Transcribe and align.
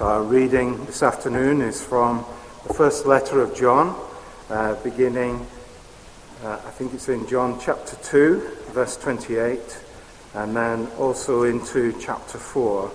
So 0.00 0.06
our 0.06 0.22
reading 0.22 0.86
this 0.86 1.02
afternoon 1.02 1.60
is 1.60 1.84
from 1.84 2.24
the 2.66 2.72
first 2.72 3.04
letter 3.04 3.42
of 3.42 3.54
John, 3.54 3.94
uh, 4.48 4.76
beginning, 4.76 5.46
uh, 6.42 6.52
I 6.52 6.70
think 6.70 6.94
it's 6.94 7.10
in 7.10 7.28
John 7.28 7.60
chapter 7.60 7.96
2, 7.96 8.56
verse 8.72 8.96
28, 8.96 9.60
and 10.32 10.56
then 10.56 10.86
also 10.98 11.42
into 11.42 11.94
chapter 12.00 12.38
4. 12.38 12.90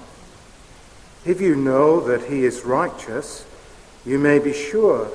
If 1.25 1.41
you 1.41 1.55
know 1.55 1.99
that 2.07 2.29
he 2.29 2.45
is 2.45 2.63
righteous, 2.63 3.45
you 4.05 4.17
may 4.17 4.39
be 4.39 4.53
sure 4.53 5.11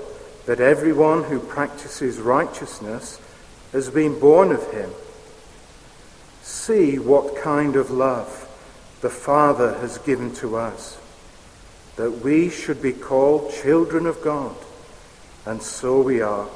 that 0.47 0.61
everyone 0.61 1.25
who 1.25 1.41
practices 1.41 2.19
righteousness 2.19 3.21
has 3.73 3.91
been 3.91 4.19
born 4.21 4.53
of 4.53 4.71
him. 4.73 4.91
See 6.43 6.99
what 6.99 7.37
kind 7.37 7.77
of 7.77 7.91
love 7.91 8.49
the 9.01 9.11
Father 9.11 9.75
has 9.79 9.99
given 9.99 10.35
to 10.37 10.57
us, 10.57 10.99
that 11.97 12.23
we 12.23 12.51
should 12.51 12.81
be 12.81 12.93
called 12.93 13.53
children 13.53 14.07
of 14.07 14.23
God, 14.23 14.57
and 15.47 15.63
so 15.63 16.01
we 16.01 16.21
are. 16.21 16.49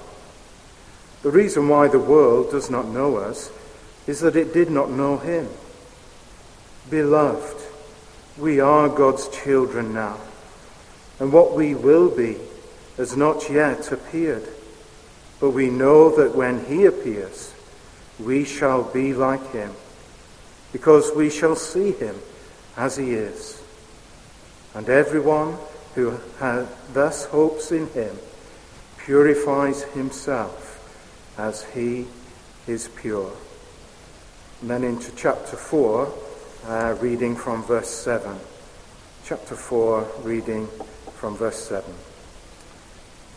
The 1.22 1.30
reason 1.30 1.68
why 1.68 1.88
the 1.88 1.98
world 1.98 2.50
does 2.50 2.70
not 2.70 2.86
know 2.86 3.16
us 3.16 3.50
is 4.06 4.20
that 4.20 4.36
it 4.36 4.54
did 4.54 4.70
not 4.70 4.90
know 4.90 5.16
him. 5.18 5.48
Beloved, 6.88 7.62
we 8.38 8.60
are 8.60 8.88
God's 8.88 9.28
children 9.28 9.92
now, 9.92 10.16
and 11.18 11.32
what 11.32 11.54
we 11.54 11.74
will 11.74 12.08
be 12.14 12.38
has 12.98 13.16
not 13.16 13.48
yet 13.48 13.90
appeared. 13.90 14.46
But 15.40 15.50
we 15.50 15.70
know 15.70 16.14
that 16.16 16.34
when 16.34 16.66
he 16.66 16.84
appears, 16.84 17.54
we 18.18 18.44
shall 18.44 18.82
be 18.82 19.14
like 19.14 19.52
him, 19.52 19.72
because 20.72 21.12
we 21.14 21.30
shall 21.30 21.56
see 21.56 21.92
him 21.92 22.16
as 22.76 22.96
he 22.96 23.12
is. 23.12 23.62
And 24.74 24.88
everyone 24.88 25.56
who 25.94 26.18
thus 26.92 27.24
hopes 27.26 27.72
in 27.72 27.86
him 27.90 28.18
purifies 28.98 29.82
himself 29.84 30.74
as 31.38 31.62
he 31.64 32.06
is 32.66 32.88
pure. 32.88 33.32
And 34.60 34.70
then 34.70 34.82
into 34.82 35.12
chapter 35.14 35.56
4, 35.56 36.12
uh, 36.66 36.96
reading 37.00 37.36
from 37.36 37.62
verse 37.62 37.88
7. 37.88 38.36
Chapter 39.24 39.54
4, 39.54 40.06
reading 40.24 40.66
from 41.14 41.36
verse 41.36 41.62
7. 41.62 41.94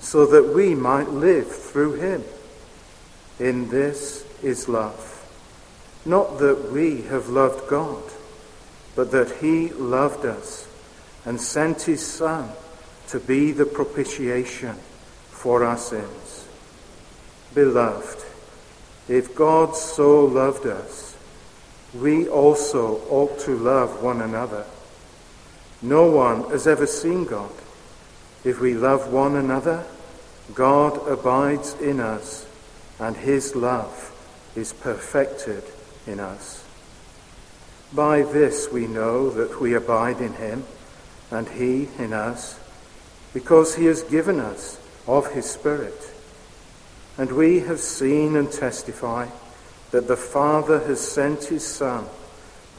so 0.00 0.26
that 0.26 0.54
we 0.54 0.74
might 0.74 1.10
live 1.10 1.50
through 1.50 1.94
him. 1.94 2.24
In 3.38 3.68
this 3.68 4.26
is 4.42 4.68
love. 4.68 5.14
Not 6.04 6.38
that 6.38 6.70
we 6.72 7.02
have 7.02 7.28
loved 7.28 7.68
God, 7.68 8.02
but 8.94 9.10
that 9.10 9.30
he 9.36 9.68
loved 9.70 10.24
us 10.24 10.68
and 11.24 11.40
sent 11.40 11.82
his 11.82 12.04
Son 12.04 12.50
to 13.08 13.20
be 13.20 13.52
the 13.52 13.66
propitiation 13.66 14.76
for 15.30 15.64
our 15.64 15.76
sins. 15.78 16.46
Beloved, 17.54 18.24
if 19.08 19.34
God 19.34 19.74
so 19.74 20.24
loved 20.24 20.66
us, 20.66 21.16
we 21.94 22.28
also 22.28 23.00
ought 23.08 23.38
to 23.40 23.56
love 23.56 24.02
one 24.02 24.20
another. 24.20 24.64
No 25.80 26.10
one 26.10 26.50
has 26.50 26.66
ever 26.66 26.86
seen 26.86 27.24
God. 27.24 27.50
If 28.44 28.60
we 28.60 28.74
love 28.74 29.12
one 29.12 29.36
another, 29.36 29.84
God 30.54 31.06
abides 31.08 31.74
in 31.80 32.00
us, 32.00 32.46
and 32.98 33.16
his 33.16 33.54
love 33.54 34.12
is 34.54 34.72
perfected 34.72 35.64
in 36.06 36.20
us. 36.20 36.64
By 37.92 38.22
this 38.22 38.70
we 38.70 38.86
know 38.86 39.30
that 39.30 39.60
we 39.60 39.74
abide 39.74 40.20
in 40.20 40.34
him, 40.34 40.64
and 41.30 41.48
he 41.48 41.88
in 41.98 42.12
us, 42.12 42.58
because 43.34 43.74
he 43.74 43.86
has 43.86 44.02
given 44.02 44.40
us 44.40 44.78
of 45.06 45.32
his 45.32 45.46
Spirit. 45.48 46.12
And 47.16 47.32
we 47.32 47.60
have 47.60 47.80
seen 47.80 48.36
and 48.36 48.50
testify 48.50 49.28
that 49.90 50.06
the 50.06 50.16
Father 50.16 50.78
has 50.80 51.00
sent 51.00 51.44
his 51.44 51.66
Son 51.66 52.06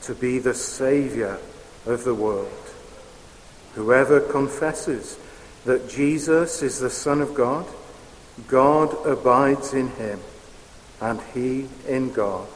to 0.03 0.15
be 0.15 0.39
the 0.39 0.53
Saviour 0.53 1.37
of 1.85 2.03
the 2.03 2.15
world. 2.15 2.47
Whoever 3.75 4.19
confesses 4.19 5.17
that 5.65 5.89
Jesus 5.89 6.61
is 6.63 6.79
the 6.79 6.89
Son 6.89 7.21
of 7.21 7.33
God, 7.33 7.65
God 8.47 9.05
abides 9.05 9.73
in 9.73 9.89
him, 9.89 10.19
and 11.01 11.19
he 11.33 11.67
in 11.87 12.11
God. 12.11 12.47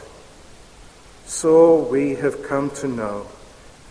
So 1.25 1.80
we 1.80 2.16
have 2.16 2.44
come 2.44 2.69
to 2.72 2.88
know 2.88 3.28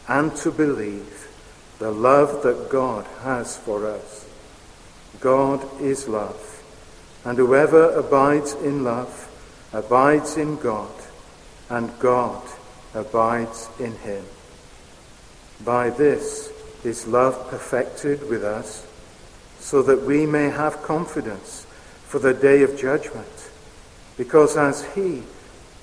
and 0.08 0.34
to 0.36 0.50
believe 0.50 1.28
the 1.78 1.90
love 1.90 2.42
that 2.42 2.70
God 2.70 3.06
has 3.22 3.56
for 3.56 3.86
us. 3.86 4.26
God 5.20 5.64
is 5.80 6.08
love, 6.08 6.62
and 7.24 7.36
whoever 7.38 7.90
abides 7.90 8.54
in 8.54 8.84
love 8.84 9.28
abides 9.72 10.36
in 10.36 10.56
God, 10.56 10.92
and 11.68 11.98
God 11.98 12.42
abides 12.94 13.68
in 13.78 13.92
him. 13.98 14.24
By 15.64 15.90
this 15.90 16.50
is 16.84 17.06
love 17.06 17.48
perfected 17.48 18.28
with 18.28 18.42
us 18.42 18.86
so 19.62 19.80
that 19.80 20.02
we 20.02 20.26
may 20.26 20.50
have 20.50 20.82
confidence 20.82 21.64
for 22.08 22.18
the 22.18 22.34
day 22.34 22.62
of 22.62 22.76
judgment. 22.76 23.50
Because 24.18 24.56
as 24.56 24.84
He 24.94 25.22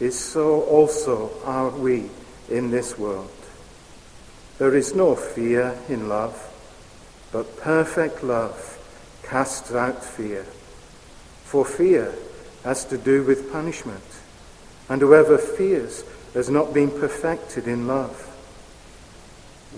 is, 0.02 0.20
so 0.20 0.64
also 0.64 1.32
are 1.46 1.70
we 1.70 2.10
in 2.50 2.72
this 2.72 3.00
world. 3.00 3.32
There 4.58 4.76
is 4.76 4.94
no 4.94 5.16
fear 5.16 5.80
in 5.88 6.10
love, 6.10 6.38
but 7.32 7.58
perfect 7.58 8.22
love 8.22 8.78
casts 9.24 9.72
out 9.72 10.04
fear. 10.04 10.44
For 11.46 11.64
fear 11.64 12.14
has 12.66 12.84
to 12.86 12.98
do 12.98 13.24
with 13.24 13.50
punishment, 13.50 14.04
and 14.90 15.02
whoever 15.02 15.38
fears 15.38 16.04
has 16.34 16.50
not 16.50 16.74
been 16.74 16.92
perfected 16.92 17.66
in 17.66 17.88
love. 17.88 18.26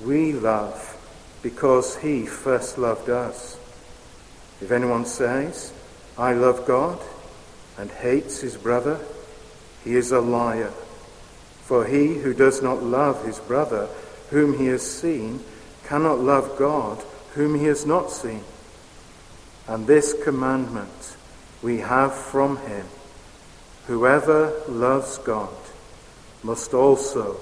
We 0.04 0.34
love 0.34 0.98
because 1.44 1.98
He 1.98 2.26
first 2.26 2.80
loved 2.80 3.08
us. 3.08 3.58
If 4.62 4.72
anyone 4.72 5.06
says, 5.06 5.74
I 6.18 6.34
love 6.34 6.66
God, 6.66 7.00
and 7.78 7.90
hates 7.90 8.42
his 8.42 8.58
brother, 8.58 9.00
he 9.84 9.96
is 9.96 10.12
a 10.12 10.22
liar. 10.22 10.72
For 11.64 11.86
he 11.86 12.16
who 12.16 12.34
does 12.34 12.62
not 12.62 12.84
love 12.84 13.26
his 13.26 13.40
brother, 13.40 13.88
whom 14.30 14.58
he 14.58 14.68
has 14.68 14.84
seen, 14.84 15.44
cannot 15.86 16.20
love 16.20 16.58
God, 16.58 17.04
whom 17.34 17.60
he 17.60 17.66
has 17.66 17.86
not 17.86 18.12
seen. 18.12 18.44
And 19.68 19.88
this 19.88 20.16
commandment 20.24 21.18
we 21.62 21.80
have 21.80 22.14
from 22.14 22.58
him 22.58 22.86
whoever 23.88 24.54
loves 24.68 25.18
God 25.20 25.54
must 26.44 26.74
also 26.74 27.38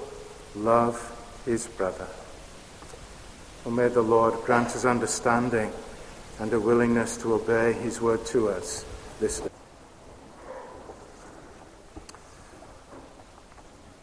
love 0.54 0.96
his 1.44 1.66
brother. 1.66 2.06
And 3.64 3.76
may 3.76 3.88
the 3.88 4.02
Lord 4.02 4.34
grant 4.44 4.68
us 4.68 4.84
understanding 4.84 5.72
and 6.40 6.52
a 6.54 6.58
willingness 6.58 7.18
to 7.18 7.34
obey 7.34 7.74
his 7.74 8.00
word 8.00 8.24
to 8.26 8.48
us 8.48 8.84
this 9.20 9.40
day. 9.40 9.50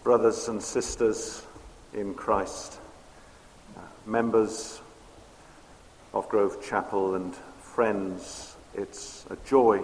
brothers 0.08 0.48
and 0.48 0.64
sisters 0.64 1.46
in 1.94 2.14
Christ, 2.14 2.80
uh, 3.76 3.82
members 4.06 4.80
of 6.14 6.30
Grove 6.30 6.66
Chapel 6.66 7.16
and 7.16 7.36
friends, 7.60 8.56
it's 8.74 9.26
a 9.30 9.36
joy 9.46 9.80
uh, 9.80 9.84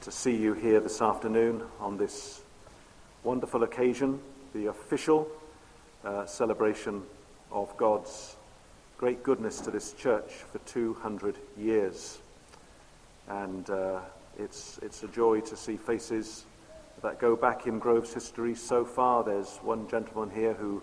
to 0.00 0.10
see 0.10 0.34
you 0.34 0.52
here 0.52 0.80
this 0.80 1.00
afternoon 1.00 1.62
on 1.78 1.96
this 1.96 2.42
wonderful 3.22 3.62
occasion, 3.62 4.18
the 4.52 4.66
official 4.66 5.28
uh, 6.04 6.26
celebration 6.26 7.00
of 7.52 7.76
God's 7.76 8.34
great 9.04 9.22
goodness 9.22 9.60
to 9.60 9.70
this 9.70 9.92
church 9.92 10.32
for 10.50 10.58
200 10.60 11.36
years. 11.58 12.20
And 13.28 13.68
uh, 13.68 14.00
it's, 14.38 14.78
it's 14.80 15.02
a 15.02 15.08
joy 15.08 15.40
to 15.40 15.56
see 15.58 15.76
faces 15.76 16.46
that 17.02 17.18
go 17.18 17.36
back 17.36 17.66
in 17.66 17.78
Grove's 17.78 18.14
history 18.14 18.54
so 18.54 18.82
far. 18.82 19.22
There's 19.22 19.58
one 19.58 19.86
gentleman 19.90 20.34
here 20.34 20.54
who 20.54 20.82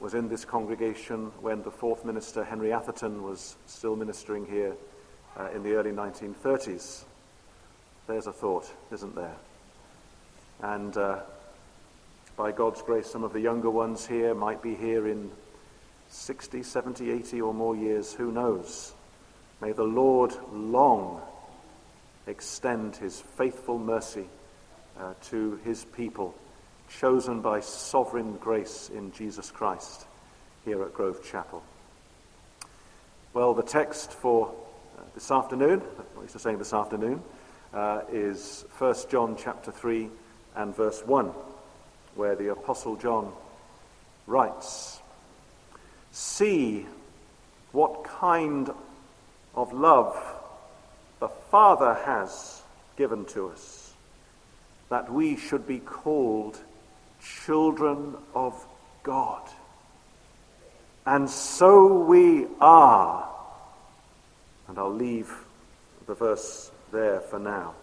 was 0.00 0.14
in 0.14 0.28
this 0.28 0.44
congregation 0.44 1.30
when 1.40 1.62
the 1.62 1.70
fourth 1.70 2.04
minister, 2.04 2.42
Henry 2.42 2.72
Atherton, 2.72 3.22
was 3.22 3.54
still 3.64 3.94
ministering 3.94 4.44
here 4.44 4.74
uh, 5.38 5.50
in 5.54 5.62
the 5.62 5.74
early 5.74 5.92
1930s. 5.92 7.04
There's 8.08 8.26
a 8.26 8.32
thought, 8.32 8.68
isn't 8.90 9.14
there? 9.14 9.36
And 10.62 10.96
uh, 10.96 11.20
by 12.36 12.50
God's 12.50 12.82
grace, 12.82 13.06
some 13.06 13.22
of 13.22 13.32
the 13.32 13.40
younger 13.40 13.70
ones 13.70 14.04
here 14.04 14.34
might 14.34 14.62
be 14.62 14.74
here 14.74 15.06
in 15.06 15.30
60, 16.10 16.64
70, 16.64 17.10
80 17.10 17.40
or 17.40 17.54
more 17.54 17.76
years, 17.76 18.12
who 18.12 18.32
knows? 18.32 18.92
May 19.60 19.72
the 19.72 19.84
Lord 19.84 20.34
long 20.52 21.20
extend 22.26 22.96
his 22.96 23.20
faithful 23.20 23.78
mercy 23.78 24.26
uh, 24.98 25.14
to 25.24 25.60
his 25.64 25.84
people, 25.84 26.34
chosen 26.88 27.40
by 27.40 27.60
sovereign 27.60 28.36
grace 28.36 28.90
in 28.92 29.12
Jesus 29.12 29.50
Christ 29.50 30.06
here 30.64 30.82
at 30.82 30.92
Grove 30.92 31.24
Chapel. 31.24 31.62
Well, 33.32 33.54
the 33.54 33.62
text 33.62 34.12
for 34.12 34.48
uh, 34.98 35.02
this 35.14 35.30
afternoon, 35.30 35.80
at 35.80 36.20
least 36.20 36.34
I'm 36.34 36.40
saying 36.40 36.58
this 36.58 36.72
afternoon, 36.72 37.22
uh, 37.72 38.02
is 38.10 38.64
1 38.78 38.94
John 39.08 39.36
chapter 39.38 39.70
3 39.70 40.10
and 40.56 40.74
verse 40.74 41.02
1, 41.06 41.26
where 42.16 42.34
the 42.34 42.50
Apostle 42.50 42.96
John 42.96 43.32
writes, 44.26 44.99
See 46.12 46.86
what 47.72 48.04
kind 48.04 48.70
of 49.54 49.72
love 49.72 50.16
the 51.20 51.28
Father 51.28 51.94
has 52.04 52.62
given 52.96 53.24
to 53.26 53.48
us, 53.48 53.92
that 54.88 55.12
we 55.12 55.36
should 55.36 55.66
be 55.66 55.78
called 55.78 56.58
children 57.22 58.16
of 58.34 58.54
God. 59.02 59.42
And 61.06 61.28
so 61.28 62.04
we 62.04 62.46
are. 62.60 63.28
And 64.68 64.78
I'll 64.78 64.92
leave 64.92 65.32
the 66.06 66.14
verse 66.14 66.70
there 66.92 67.20
for 67.20 67.38
now. 67.38 67.74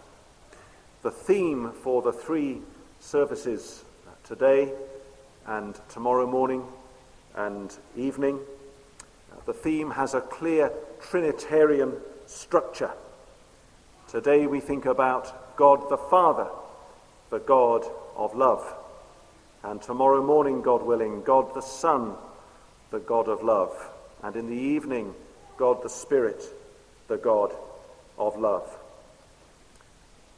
The 1.01 1.11
theme 1.11 1.71
for 1.83 2.01
the 2.01 2.13
three 2.13 2.61
services 2.99 3.83
today 4.23 4.71
and 5.45 5.79
tomorrow 5.89 6.27
morning 6.27 6.63
and 7.37 7.77
evening, 7.95 8.39
the 9.45 9.53
theme 9.53 9.91
has 9.91 10.13
a 10.13 10.21
clear 10.21 10.73
Trinitarian 10.99 11.93
structure. 12.25 12.91
Today 14.09 14.47
we 14.47 14.59
think 14.59 14.85
about 14.85 15.55
God 15.55 15.89
the 15.89 15.97
Father, 15.97 16.47
the 17.29 17.39
God 17.39 17.85
of 18.15 18.35
love. 18.35 18.75
And 19.63 19.81
tomorrow 19.81 20.23
morning, 20.23 20.61
God 20.61 20.83
willing, 20.83 21.21
God 21.21 21.53
the 21.53 21.61
Son, 21.61 22.15
the 22.89 22.99
God 22.99 23.27
of 23.27 23.43
love. 23.43 23.75
And 24.23 24.35
in 24.35 24.47
the 24.47 24.55
evening, 24.55 25.13
God 25.57 25.83
the 25.83 25.89
Spirit, 25.89 26.43
the 27.07 27.17
God 27.17 27.53
of 28.17 28.37
love. 28.37 28.67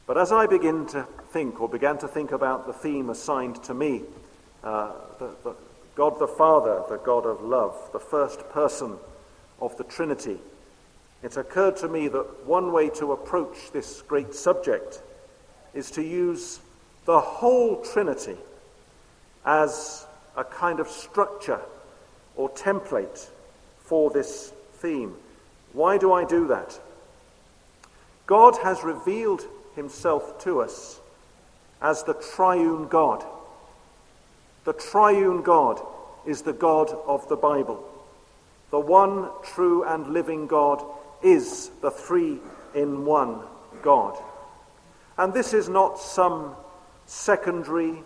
But 0.06 0.18
as 0.18 0.32
I 0.32 0.46
begin 0.46 0.86
to 0.88 1.06
think, 1.30 1.60
or 1.60 1.68
began 1.68 1.96
to 1.98 2.08
think 2.08 2.32
about 2.32 2.66
the 2.66 2.72
theme 2.72 3.08
assigned 3.08 3.62
to 3.64 3.74
me, 3.74 4.02
uh, 4.62 4.92
the, 5.18 5.30
the 5.44 5.54
God 6.00 6.18
the 6.18 6.26
Father, 6.26 6.82
the 6.88 6.96
God 6.96 7.26
of 7.26 7.42
love, 7.42 7.76
the 7.92 8.00
first 8.00 8.48
person 8.48 8.96
of 9.60 9.76
the 9.76 9.84
Trinity, 9.84 10.38
it 11.22 11.36
occurred 11.36 11.76
to 11.76 11.88
me 11.88 12.08
that 12.08 12.46
one 12.46 12.72
way 12.72 12.88
to 12.88 13.12
approach 13.12 13.70
this 13.70 14.00
great 14.00 14.34
subject 14.34 15.02
is 15.74 15.90
to 15.90 16.02
use 16.02 16.60
the 17.04 17.20
whole 17.20 17.84
Trinity 17.84 18.38
as 19.44 20.06
a 20.38 20.42
kind 20.42 20.80
of 20.80 20.88
structure 20.88 21.60
or 22.34 22.48
template 22.48 23.28
for 23.80 24.08
this 24.08 24.54
theme. 24.76 25.14
Why 25.74 25.98
do 25.98 26.14
I 26.14 26.24
do 26.24 26.46
that? 26.46 26.80
God 28.24 28.56
has 28.62 28.82
revealed 28.82 29.42
himself 29.76 30.42
to 30.44 30.62
us 30.62 30.98
as 31.82 32.04
the 32.04 32.14
triune 32.14 32.88
God. 32.88 33.22
The 34.70 34.76
triune 34.76 35.42
God 35.42 35.84
is 36.24 36.42
the 36.42 36.52
God 36.52 36.96
of 37.04 37.28
the 37.28 37.34
Bible. 37.34 37.84
The 38.70 38.78
one 38.78 39.28
true 39.42 39.82
and 39.82 40.12
living 40.12 40.46
God 40.46 40.80
is 41.24 41.72
the 41.80 41.90
three 41.90 42.38
in 42.72 43.04
one 43.04 43.40
God. 43.82 44.16
And 45.18 45.34
this 45.34 45.54
is 45.54 45.68
not 45.68 45.98
some 45.98 46.54
secondary, 47.06 48.04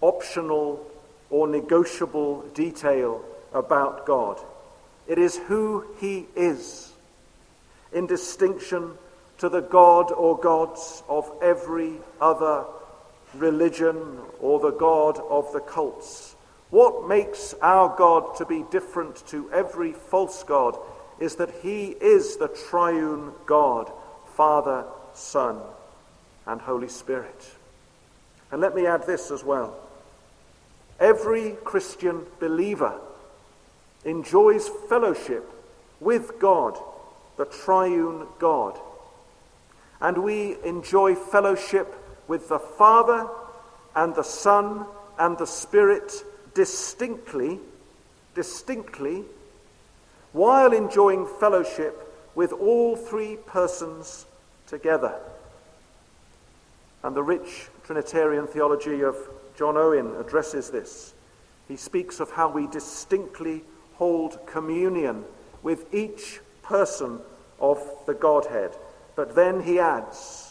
optional, 0.00 0.90
or 1.28 1.46
negotiable 1.46 2.48
detail 2.54 3.22
about 3.52 4.06
God. 4.06 4.40
It 5.06 5.18
is 5.18 5.36
who 5.36 5.84
He 5.98 6.28
is, 6.34 6.94
in 7.92 8.06
distinction 8.06 8.92
to 9.36 9.50
the 9.50 9.60
God 9.60 10.10
or 10.12 10.38
gods 10.38 11.02
of 11.10 11.30
every 11.42 11.98
other 12.22 12.64
religion 13.38 14.18
or 14.40 14.60
the 14.60 14.72
God 14.72 15.18
of 15.30 15.52
the 15.52 15.60
cults. 15.60 16.34
What 16.70 17.08
makes 17.08 17.54
our 17.62 17.94
God 17.96 18.36
to 18.36 18.46
be 18.46 18.64
different 18.70 19.26
to 19.28 19.50
every 19.52 19.92
false 19.92 20.42
God 20.42 20.76
is 21.20 21.36
that 21.36 21.50
he 21.62 21.86
is 21.88 22.36
the 22.36 22.48
triune 22.48 23.32
God, 23.46 23.90
Father, 24.34 24.84
Son, 25.14 25.60
and 26.46 26.60
Holy 26.60 26.88
Spirit. 26.88 27.50
And 28.50 28.60
let 28.60 28.74
me 28.74 28.86
add 28.86 29.06
this 29.06 29.30
as 29.30 29.42
well. 29.42 29.76
Every 30.98 31.52
Christian 31.64 32.26
believer 32.40 32.98
enjoys 34.04 34.68
fellowship 34.88 35.50
with 36.00 36.38
God, 36.38 36.78
the 37.36 37.44
triune 37.44 38.26
God. 38.38 38.78
And 40.00 40.18
we 40.18 40.56
enjoy 40.64 41.14
fellowship 41.14 41.94
with 42.28 42.48
the 42.48 42.58
Father 42.58 43.28
and 43.94 44.14
the 44.14 44.22
Son 44.22 44.86
and 45.18 45.38
the 45.38 45.46
Spirit 45.46 46.12
distinctly, 46.54 47.58
distinctly 48.34 49.24
while 50.32 50.72
enjoying 50.72 51.26
fellowship 51.40 52.02
with 52.34 52.52
all 52.52 52.96
three 52.96 53.36
persons 53.46 54.26
together. 54.66 55.14
And 57.02 57.16
the 57.16 57.22
rich 57.22 57.68
Trinitarian 57.84 58.46
theology 58.46 59.02
of 59.02 59.16
John 59.56 59.76
Owen 59.76 60.14
addresses 60.16 60.70
this. 60.70 61.14
He 61.68 61.76
speaks 61.76 62.20
of 62.20 62.30
how 62.30 62.50
we 62.50 62.66
distinctly 62.66 63.64
hold 63.94 64.46
communion 64.46 65.24
with 65.62 65.92
each 65.94 66.40
person 66.62 67.20
of 67.58 67.80
the 68.06 68.14
Godhead. 68.14 68.76
But 69.14 69.34
then 69.34 69.62
he 69.62 69.78
adds, 69.78 70.45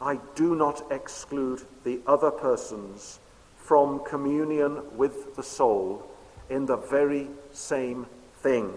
I 0.00 0.18
do 0.34 0.54
not 0.54 0.90
exclude 0.90 1.62
the 1.84 2.00
other 2.06 2.30
persons 2.30 3.18
from 3.56 4.04
communion 4.04 4.96
with 4.96 5.34
the 5.36 5.42
soul 5.42 6.06
in 6.50 6.66
the 6.66 6.76
very 6.76 7.28
same 7.52 8.06
thing. 8.40 8.72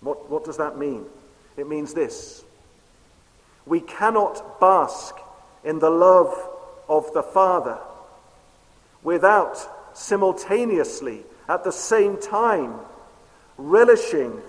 What, 0.00 0.30
what 0.30 0.44
does 0.44 0.58
that 0.58 0.78
mean? 0.78 1.04
It 1.56 1.68
means 1.68 1.94
this 1.94 2.44
we 3.66 3.80
cannot 3.80 4.60
bask 4.60 5.16
in 5.64 5.80
the 5.80 5.90
love 5.90 6.32
of 6.88 7.12
the 7.12 7.22
Father 7.22 7.78
without 9.02 9.96
simultaneously, 9.96 11.22
at 11.48 11.64
the 11.64 11.72
same 11.72 12.20
time, 12.20 12.74
relishing 13.56 14.40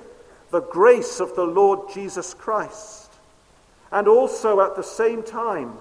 the 0.52 0.62
grace 0.62 1.20
of 1.20 1.36
the 1.36 1.44
Lord 1.44 1.92
Jesus 1.94 2.34
Christ, 2.34 3.07
and 3.92 4.08
also 4.08 4.62
at 4.62 4.76
the 4.76 4.84
same 4.84 5.24
time 5.24 5.74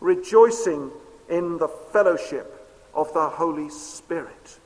rejoicing 0.00 0.90
in 1.28 1.58
the 1.58 1.68
fellowship 1.68 2.66
of 2.94 3.12
the 3.12 3.28
Holy 3.28 3.68
Spirit. 3.68 4.58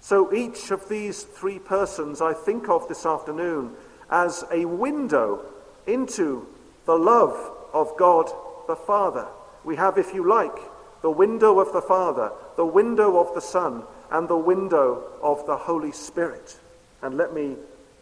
So 0.00 0.32
each 0.32 0.70
of 0.70 0.88
these 0.88 1.22
three 1.22 1.58
persons 1.58 2.20
I 2.20 2.32
think 2.32 2.68
of 2.68 2.88
this 2.88 3.04
afternoon 3.04 3.74
as 4.10 4.44
a 4.50 4.64
window 4.64 5.44
into 5.86 6.46
the 6.86 6.96
love 6.96 7.52
of 7.72 7.96
God 7.96 8.30
the 8.66 8.76
Father. 8.76 9.26
We 9.64 9.76
have, 9.76 9.98
if 9.98 10.14
you 10.14 10.26
like, 10.28 10.56
the 11.02 11.10
window 11.10 11.60
of 11.60 11.72
the 11.72 11.82
Father, 11.82 12.30
the 12.56 12.64
window 12.64 13.18
of 13.18 13.34
the 13.34 13.40
Son, 13.40 13.82
and 14.10 14.28
the 14.28 14.36
window 14.36 15.02
of 15.22 15.46
the 15.46 15.56
Holy 15.56 15.92
Spirit. 15.92 16.58
And 17.02 17.16
let 17.16 17.34
me 17.34 17.56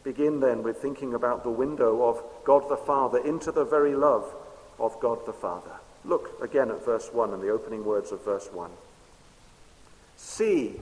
begin 0.09 0.41
then 0.41 0.63
with 0.63 0.79
thinking 0.79 1.13
about 1.13 1.45
the 1.45 1.51
window 1.51 2.03
of 2.09 2.23
God 2.43 2.67
the 2.71 2.79
Father 2.79 3.19
into 3.19 3.53
the 3.53 3.67
very 3.67 3.95
love 3.95 4.25
of 4.79 4.99
God 5.01 5.27
the 5.27 5.35
Father. 5.35 5.73
Look 6.03 6.43
again 6.43 6.71
at 6.71 6.83
verse 6.83 7.11
1 7.13 7.35
and 7.35 7.43
the 7.43 7.51
opening 7.51 7.85
words 7.85 8.11
of 8.11 8.25
verse 8.25 8.49
1. 8.51 8.71
See 10.17 10.81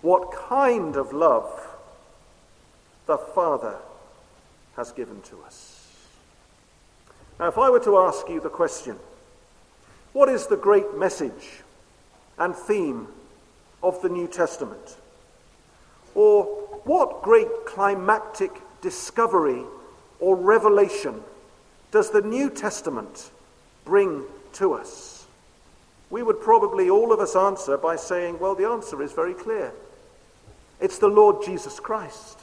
what 0.00 0.30
kind 0.30 0.94
of 0.94 1.12
love 1.12 1.50
the 3.06 3.18
Father 3.18 3.74
has 4.76 4.92
given 4.92 5.20
to 5.22 5.42
us. 5.42 5.84
Now, 7.40 7.48
if 7.48 7.58
I 7.58 7.68
were 7.68 7.80
to 7.80 7.98
ask 7.98 8.28
you 8.28 8.38
the 8.38 8.48
question, 8.48 8.96
what 10.12 10.28
is 10.28 10.46
the 10.46 10.56
great 10.56 10.96
message 10.96 11.64
and 12.38 12.54
theme 12.54 13.08
of 13.82 14.00
the 14.02 14.08
New 14.08 14.28
Testament? 14.28 14.98
Or 16.14 16.65
what 16.86 17.22
great 17.22 17.48
climactic 17.66 18.52
discovery 18.80 19.64
or 20.20 20.36
revelation 20.36 21.20
does 21.90 22.10
the 22.10 22.22
New 22.22 22.48
Testament 22.48 23.30
bring 23.84 24.22
to 24.54 24.72
us? 24.72 25.26
We 26.10 26.22
would 26.22 26.40
probably 26.40 26.88
all 26.88 27.12
of 27.12 27.18
us 27.18 27.34
answer 27.34 27.76
by 27.76 27.96
saying, 27.96 28.38
well, 28.38 28.54
the 28.54 28.68
answer 28.68 29.02
is 29.02 29.12
very 29.12 29.34
clear. 29.34 29.72
It's 30.80 30.98
the 30.98 31.08
Lord 31.08 31.44
Jesus 31.44 31.80
Christ. 31.80 32.40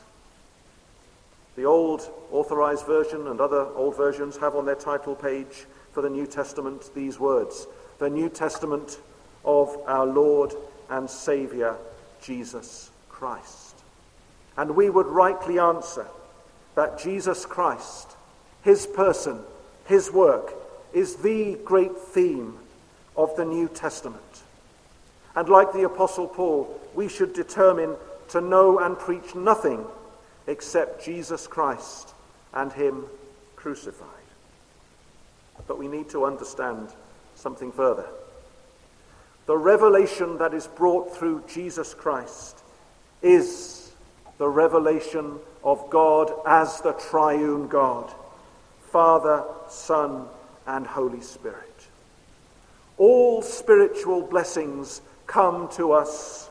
The 1.55 1.65
old 1.65 2.09
authorized 2.29 2.85
version 2.85 3.27
and 3.27 3.39
other 3.39 3.67
old 3.75 3.95
versions 3.95 4.35
have 4.37 4.55
on 4.55 4.65
their 4.65 4.75
title 4.75 5.15
page 5.15 5.65
for 5.93 6.01
the 6.01 6.09
New 6.09 6.27
Testament 6.27 6.93
these 6.93 7.17
words 7.17 7.67
The 7.99 8.09
New 8.09 8.27
Testament 8.27 8.99
of 9.45 9.77
our 9.85 10.05
Lord 10.05 10.53
and 10.89 11.09
Saviour, 11.09 11.77
Jesus 12.21 12.91
Christ. 13.07 13.62
And 14.57 14.75
we 14.75 14.89
would 14.89 15.07
rightly 15.07 15.59
answer 15.59 16.07
that 16.75 16.99
Jesus 16.99 17.45
Christ, 17.45 18.15
his 18.63 18.85
person, 18.87 19.39
his 19.85 20.11
work, 20.11 20.53
is 20.93 21.15
the 21.17 21.57
great 21.63 21.97
theme 21.97 22.57
of 23.17 23.35
the 23.35 23.45
New 23.45 23.67
Testament. 23.67 24.43
And 25.35 25.49
like 25.49 25.73
the 25.73 25.83
Apostle 25.83 26.27
Paul, 26.27 26.79
we 26.93 27.09
should 27.09 27.33
determine 27.33 27.95
to 28.29 28.41
know 28.41 28.79
and 28.79 28.97
preach 28.97 29.35
nothing 29.35 29.85
except 30.47 31.03
Jesus 31.03 31.47
Christ 31.47 32.13
and 32.53 32.71
Him 32.71 33.05
crucified. 33.55 34.09
But 35.67 35.79
we 35.79 35.87
need 35.87 36.09
to 36.09 36.25
understand 36.25 36.89
something 37.35 37.71
further. 37.71 38.05
The 39.45 39.57
revelation 39.57 40.37
that 40.37 40.53
is 40.53 40.67
brought 40.67 41.15
through 41.15 41.43
Jesus 41.47 41.93
Christ 41.93 42.59
is 43.21 43.82
the 44.37 44.47
revelation 44.47 45.39
of 45.63 45.89
God 45.89 46.31
as 46.45 46.81
the 46.81 46.93
triune 46.93 47.67
God 47.67 48.13
Father, 48.91 49.43
Son, 49.69 50.27
and 50.67 50.85
Holy 50.85 51.21
Spirit. 51.21 51.87
All 52.99 53.41
spiritual 53.41 54.21
blessings 54.21 55.01
come 55.25 55.67
to 55.69 55.93
us 55.93 56.47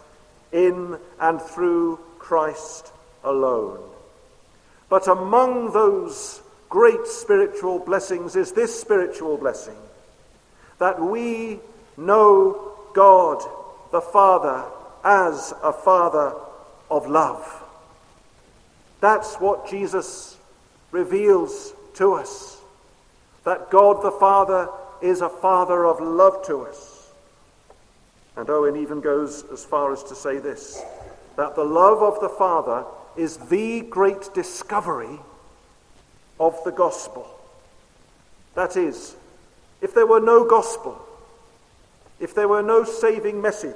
in 0.50 0.98
and 1.20 1.40
through 1.40 2.00
Christ 2.18 2.92
alone. 3.22 3.80
But 4.88 5.06
among 5.06 5.72
those 5.72 6.42
great 6.68 7.06
spiritual 7.06 7.78
blessings 7.78 8.34
is 8.34 8.52
this 8.52 8.78
spiritual 8.78 9.36
blessing 9.36 9.76
that 10.78 11.00
we 11.00 11.60
know 11.96 12.72
God 12.92 13.40
the 13.92 14.00
Father 14.00 14.64
as 15.04 15.54
a 15.62 15.72
Father 15.72 16.34
of 16.90 17.06
love. 17.06 17.61
That's 19.02 19.34
what 19.40 19.68
Jesus 19.68 20.38
reveals 20.92 21.74
to 21.94 22.14
us. 22.14 22.60
That 23.42 23.68
God 23.68 24.00
the 24.00 24.12
Father 24.12 24.68
is 25.02 25.22
a 25.22 25.28
Father 25.28 25.84
of 25.84 26.00
love 26.00 26.46
to 26.46 26.60
us. 26.60 27.10
And 28.36 28.48
Owen 28.48 28.76
even 28.76 29.00
goes 29.00 29.44
as 29.52 29.64
far 29.64 29.92
as 29.92 30.04
to 30.04 30.14
say 30.14 30.38
this 30.38 30.80
that 31.34 31.56
the 31.56 31.64
love 31.64 32.00
of 32.00 32.20
the 32.20 32.28
Father 32.28 32.84
is 33.16 33.38
the 33.38 33.80
great 33.80 34.32
discovery 34.34 35.18
of 36.38 36.56
the 36.64 36.70
gospel. 36.70 37.26
That 38.54 38.76
is, 38.76 39.16
if 39.80 39.94
there 39.94 40.06
were 40.06 40.20
no 40.20 40.44
gospel, 40.44 41.04
if 42.20 42.36
there 42.36 42.48
were 42.48 42.62
no 42.62 42.84
saving 42.84 43.42
message 43.42 43.74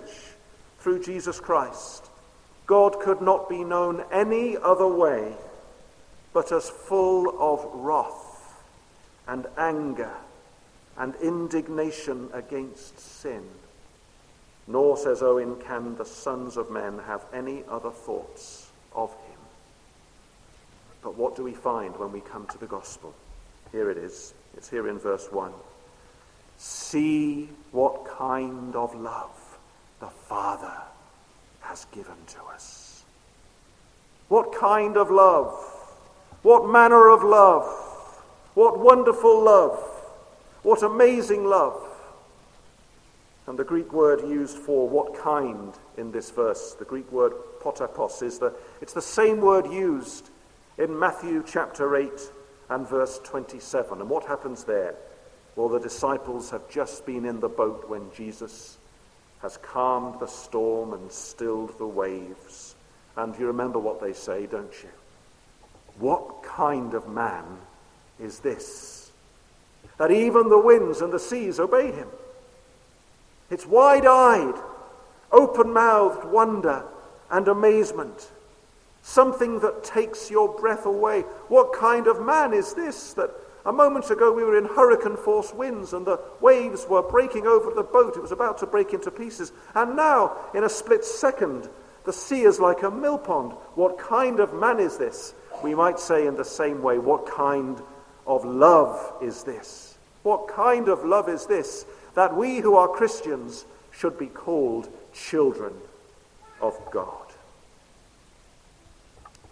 through 0.79 1.03
Jesus 1.03 1.41
Christ, 1.41 2.06
God 2.67 2.99
could 3.01 3.21
not 3.21 3.49
be 3.49 3.65
known 3.65 4.05
any 4.11 4.57
other 4.57 4.87
way 4.87 5.35
but 6.37 6.53
as 6.53 6.69
full 6.69 7.35
of 7.41 7.67
wrath 7.73 8.63
and 9.27 9.47
anger 9.57 10.13
and 10.99 11.15
indignation 11.23 12.29
against 12.35 13.01
sin. 13.01 13.43
Nor, 14.67 14.99
says 14.99 15.23
Owen, 15.23 15.57
can 15.57 15.97
the 15.97 16.05
sons 16.05 16.59
of 16.59 16.71
men 16.71 16.99
have 17.07 17.25
any 17.33 17.65
other 17.71 17.91
thoughts 17.91 18.71
of 18.95 19.11
him. 19.13 19.39
But 21.03 21.17
what 21.17 21.37
do 21.37 21.43
we 21.43 21.55
find 21.55 21.97
when 21.97 22.13
we 22.13 22.21
come 22.21 22.47
to 22.49 22.59
the 22.59 22.67
gospel? 22.67 23.15
Here 23.73 23.91
it 23.91 23.97
is. 23.97 24.35
It's 24.59 24.69
here 24.69 24.89
in 24.89 24.99
verse 24.99 25.33
1. 25.33 25.53
See 26.59 27.49
what 27.73 28.05
kind 28.05 28.77
of 28.77 28.95
love 28.95 29.59
the 30.01 30.09
Father 30.09 30.83
has 31.69 31.87
given 31.87 32.17
to 32.27 32.43
us. 32.53 33.05
What 34.29 34.55
kind 34.55 34.97
of 34.97 35.11
love? 35.11 35.53
What 36.43 36.69
manner 36.69 37.11
of 37.11 37.23
love? 37.23 37.65
What 38.55 38.79
wonderful 38.79 39.43
love? 39.45 39.79
What 40.63 40.83
amazing 40.83 41.45
love? 41.45 41.83
And 43.47 43.59
the 43.59 43.65
Greek 43.65 43.93
word 43.93 44.21
used 44.29 44.57
for 44.57 44.89
what 44.89 45.15
kind 45.15 45.73
in 45.97 46.11
this 46.11 46.31
verse, 46.31 46.75
the 46.75 46.85
Greek 46.85 47.11
word 47.13 47.33
potapos, 47.61 48.23
is 48.23 48.39
the, 48.39 48.53
it's 48.81 48.93
the 48.93 49.03
same 49.03 49.41
word 49.41 49.67
used 49.71 50.31
in 50.79 50.99
Matthew 50.99 51.45
chapter 51.47 51.97
8 51.97 52.11
and 52.71 52.89
verse 52.89 53.21
27. 53.23 54.01
And 54.01 54.11
what 54.11 54.27
happens 54.27 54.65
there? 54.65 54.97
Well, 55.55 55.69
the 55.69 55.79
disciples 55.79 56.51
have 56.51 56.69
just 56.69 57.07
been 57.07 57.25
in 57.25 57.41
the 57.41 57.49
boat 57.49 57.89
when 57.89 58.11
Jesus 58.13 58.79
has 59.43 59.57
calmed 59.59 60.21
the 60.21 60.27
storm 60.27 60.93
and 60.93 61.11
stilled 61.11 61.77
the 61.79 61.87
waves. 61.87 62.75
And 63.17 63.39
you 63.39 63.47
remember 63.47 63.79
what 63.79 64.01
they 64.01 64.13
say, 64.13 64.47
don't 64.47 64.73
you? 64.83 64.89
What 65.99 66.43
kind 66.43 66.95
of 66.95 67.09
man 67.09 67.45
is 68.21 68.41
this? 68.41 69.11
That 69.99 70.11
even 70.11 70.49
the 70.49 70.59
winds 70.59 71.01
and 71.01 71.13
the 71.13 71.19
seas 71.19 71.59
obey 71.59 71.93
him. 71.93 72.09
It's 73.51 73.67
wide 73.67 74.07
eyed, 74.07 74.61
open 75.33 75.73
mouthed 75.73 76.25
wonder 76.25 76.85
and 77.31 77.49
amazement 77.49 78.31
something 79.07 79.61
that 79.61 79.85
takes 79.85 80.33
your 80.33 80.49
breath 80.49 80.85
away. 80.85 81.21
What 81.47 81.73
kind 81.73 82.09
of 82.09 82.27
man 82.27 82.53
is 82.53 82.75
this 82.75 83.13
that 83.15 83.31
a 83.67 83.73
moment 83.73 84.11
ago 84.11 84.33
we 84.33 84.45
were 84.45 84.57
in 84.57 84.65
hurricane 84.65 85.17
force 85.17 85.53
winds 85.53 85.93
and 85.93 86.07
the 86.07 86.21
waves 86.41 86.87
were 86.89 87.03
breaking 87.03 87.47
over 87.47 87.73
the 87.73 87.83
boat? 87.83 88.17
It 88.17 88.23
was 88.23 88.33
about 88.33 88.59
to 88.59 88.67
break 88.67 88.95
into 88.95 89.11
pieces. 89.11 89.53
And 89.75 89.97
now, 89.97 90.37
in 90.55 90.65
a 90.65 90.69
split 90.69 91.05
second, 91.05 91.69
the 92.05 92.13
sea 92.13 92.43
is 92.43 92.61
like 92.61 92.85
a 92.85 92.91
millpond. 92.91 93.53
What 93.75 93.99
kind 93.99 94.39
of 94.39 94.55
man 94.55 94.79
is 94.79 94.97
this? 94.97 95.35
We 95.65 95.75
might 95.75 95.99
say 95.99 96.27
in 96.27 96.37
the 96.37 96.45
same 96.45 96.81
way, 96.81 96.99
what 96.99 97.27
kind 97.27 97.83
of 98.27 98.45
love 98.45 99.15
is 99.21 99.43
this? 99.43 99.99
What 100.23 100.49
kind 100.49 100.89
of 100.89 101.05
love 101.05 101.29
is 101.29 101.47
this 101.47 101.85
that 102.15 102.35
we 102.35 102.59
who 102.59 102.77
are 102.77 102.89
Christians 102.89 103.67
should 103.91 104.19
be 104.19 104.27
called 104.27 104.89
children 105.13 105.73
of 106.61 106.79
God? 106.93 107.27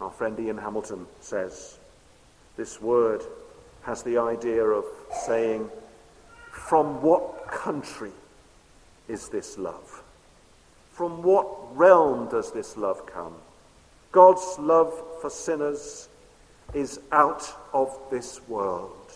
Our 0.00 0.10
friend 0.10 0.38
Ian 0.38 0.58
Hamilton 0.58 1.06
says 1.20 1.78
this 2.56 2.80
word 2.80 3.22
has 3.84 4.02
the 4.02 4.18
idea 4.18 4.64
of 4.64 4.84
saying, 5.26 5.68
From 6.50 7.02
what 7.02 7.46
country 7.48 8.12
is 9.08 9.28
this 9.28 9.58
love? 9.58 10.02
From 10.92 11.22
what 11.22 11.76
realm 11.76 12.28
does 12.28 12.52
this 12.52 12.76
love 12.76 13.06
come? 13.06 13.34
God's 14.12 14.58
love 14.58 14.92
for 15.20 15.28
sinners 15.28 16.08
is 16.72 17.00
out 17.12 17.52
of 17.72 17.98
this 18.10 18.40
world. 18.48 19.12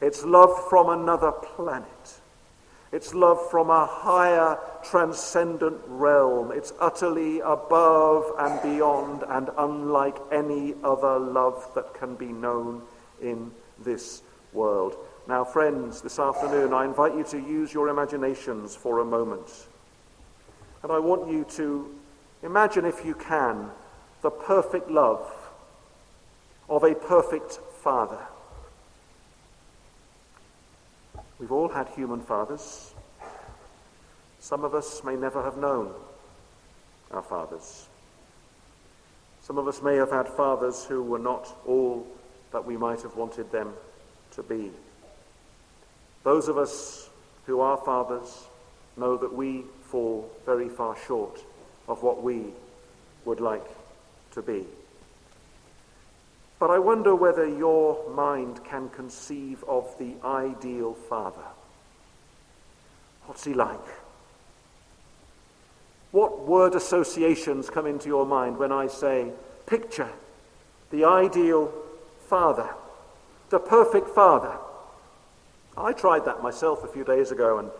It's 0.00 0.24
love 0.24 0.68
from 0.68 0.88
another 0.88 1.32
planet. 1.32 1.86
It's 2.92 3.14
love 3.14 3.50
from 3.50 3.70
a 3.70 3.86
higher 3.86 4.58
transcendent 4.82 5.78
realm. 5.86 6.50
It's 6.50 6.72
utterly 6.80 7.40
above 7.40 8.32
and 8.38 8.60
beyond 8.62 9.22
and 9.28 9.50
unlike 9.56 10.16
any 10.32 10.74
other 10.82 11.18
love 11.18 11.70
that 11.74 11.94
can 11.94 12.16
be 12.16 12.32
known 12.32 12.82
in 13.22 13.50
this 13.82 14.22
world. 14.52 14.96
Now, 15.28 15.44
friends, 15.44 16.00
this 16.00 16.18
afternoon 16.18 16.72
I 16.72 16.84
invite 16.84 17.14
you 17.14 17.24
to 17.24 17.38
use 17.38 17.72
your 17.72 17.88
imaginations 17.88 18.74
for 18.74 18.98
a 18.98 19.04
moment. 19.04 19.68
And 20.82 20.90
I 20.90 20.98
want 20.98 21.30
you 21.30 21.44
to 21.56 21.94
imagine, 22.42 22.84
if 22.84 23.04
you 23.04 23.14
can, 23.14 23.70
the 24.22 24.30
perfect 24.30 24.90
love 24.90 25.30
of 26.68 26.84
a 26.84 26.94
perfect 26.94 27.60
father. 27.82 28.18
We've 31.38 31.52
all 31.52 31.68
had 31.68 31.88
human 31.88 32.20
fathers. 32.20 32.94
Some 34.40 34.64
of 34.64 34.74
us 34.74 35.02
may 35.04 35.16
never 35.16 35.42
have 35.42 35.56
known 35.56 35.92
our 37.10 37.22
fathers. 37.22 37.88
Some 39.42 39.58
of 39.58 39.66
us 39.66 39.82
may 39.82 39.96
have 39.96 40.10
had 40.10 40.28
fathers 40.28 40.84
who 40.84 41.02
were 41.02 41.18
not 41.18 41.56
all 41.66 42.06
that 42.52 42.64
we 42.64 42.76
might 42.76 43.02
have 43.02 43.16
wanted 43.16 43.50
them 43.52 43.72
to 44.32 44.42
be. 44.42 44.70
Those 46.24 46.48
of 46.48 46.58
us 46.58 47.08
who 47.46 47.60
are 47.60 47.76
fathers 47.78 48.44
know 48.96 49.16
that 49.16 49.32
we 49.32 49.64
fall 49.82 50.30
very 50.44 50.68
far 50.68 50.96
short 51.06 51.40
of 51.88 52.02
what 52.02 52.22
we 52.22 52.44
would 53.24 53.40
like 53.40 53.66
to 54.32 54.42
be. 54.42 54.64
But 56.58 56.70
I 56.70 56.78
wonder 56.78 57.14
whether 57.14 57.48
your 57.48 58.10
mind 58.10 58.62
can 58.64 58.90
conceive 58.90 59.64
of 59.64 59.96
the 59.98 60.14
ideal 60.24 60.92
father. 60.92 61.48
What's 63.26 63.44
he 63.44 63.54
like? 63.54 63.78
What 66.10 66.46
word 66.46 66.74
associations 66.74 67.70
come 67.70 67.86
into 67.86 68.08
your 68.08 68.26
mind 68.26 68.58
when 68.58 68.72
I 68.72 68.88
say, 68.88 69.30
picture 69.66 70.10
the 70.90 71.04
ideal 71.04 71.72
father, 72.30 72.70
the 73.50 73.58
perfect 73.58 74.08
father? 74.08 74.56
I 75.76 75.92
tried 75.92 76.24
that 76.26 76.42
myself 76.42 76.84
a 76.84 76.86
few 76.86 77.02
days 77.02 77.32
ago 77.32 77.58
and 77.58 77.70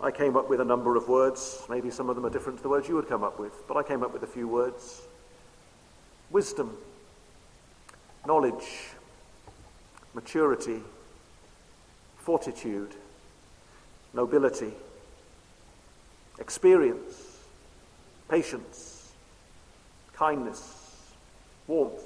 I 0.00 0.12
came 0.12 0.36
up 0.36 0.48
with 0.48 0.60
a 0.60 0.64
number 0.64 0.96
of 0.96 1.08
words. 1.08 1.66
Maybe 1.68 1.90
some 1.90 2.08
of 2.08 2.14
them 2.14 2.24
are 2.24 2.30
different 2.30 2.58
to 2.60 2.62
the 2.62 2.68
words 2.68 2.88
you 2.88 2.94
would 2.94 3.08
come 3.08 3.24
up 3.24 3.40
with, 3.40 3.52
but 3.66 3.76
I 3.76 3.82
came 3.82 4.04
up 4.04 4.12
with 4.12 4.22
a 4.22 4.28
few 4.28 4.46
words 4.46 5.02
wisdom, 6.30 6.76
knowledge, 8.24 8.92
maturity, 10.14 10.80
fortitude, 12.18 12.94
nobility, 14.14 14.72
experience, 16.38 17.38
patience, 18.28 19.12
kindness, 20.12 21.12
warmth, 21.66 22.04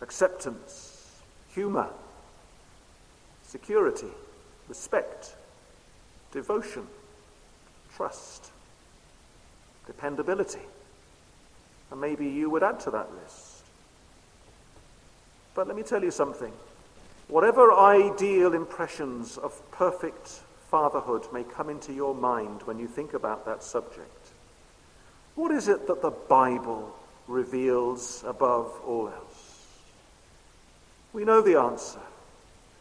acceptance, 0.00 0.85
humor, 1.56 1.88
security, 3.42 4.12
respect, 4.68 5.34
devotion, 6.30 6.86
trust, 7.96 8.50
dependability. 9.86 10.60
And 11.90 11.98
maybe 11.98 12.26
you 12.26 12.50
would 12.50 12.62
add 12.62 12.78
to 12.80 12.90
that 12.90 13.08
list. 13.22 13.62
But 15.54 15.66
let 15.66 15.76
me 15.76 15.82
tell 15.82 16.04
you 16.04 16.10
something. 16.10 16.52
Whatever 17.28 17.72
ideal 17.72 18.52
impressions 18.52 19.38
of 19.38 19.58
perfect 19.70 20.42
fatherhood 20.70 21.26
may 21.32 21.42
come 21.42 21.70
into 21.70 21.94
your 21.94 22.14
mind 22.14 22.60
when 22.64 22.78
you 22.78 22.86
think 22.86 23.14
about 23.14 23.46
that 23.46 23.62
subject, 23.62 24.28
what 25.36 25.50
is 25.52 25.68
it 25.68 25.86
that 25.86 26.02
the 26.02 26.10
Bible 26.10 26.94
reveals 27.26 28.22
above 28.26 28.70
all 28.86 29.08
else? 29.08 29.25
We 31.16 31.24
know 31.24 31.40
the 31.40 31.58
answer. 31.58 32.02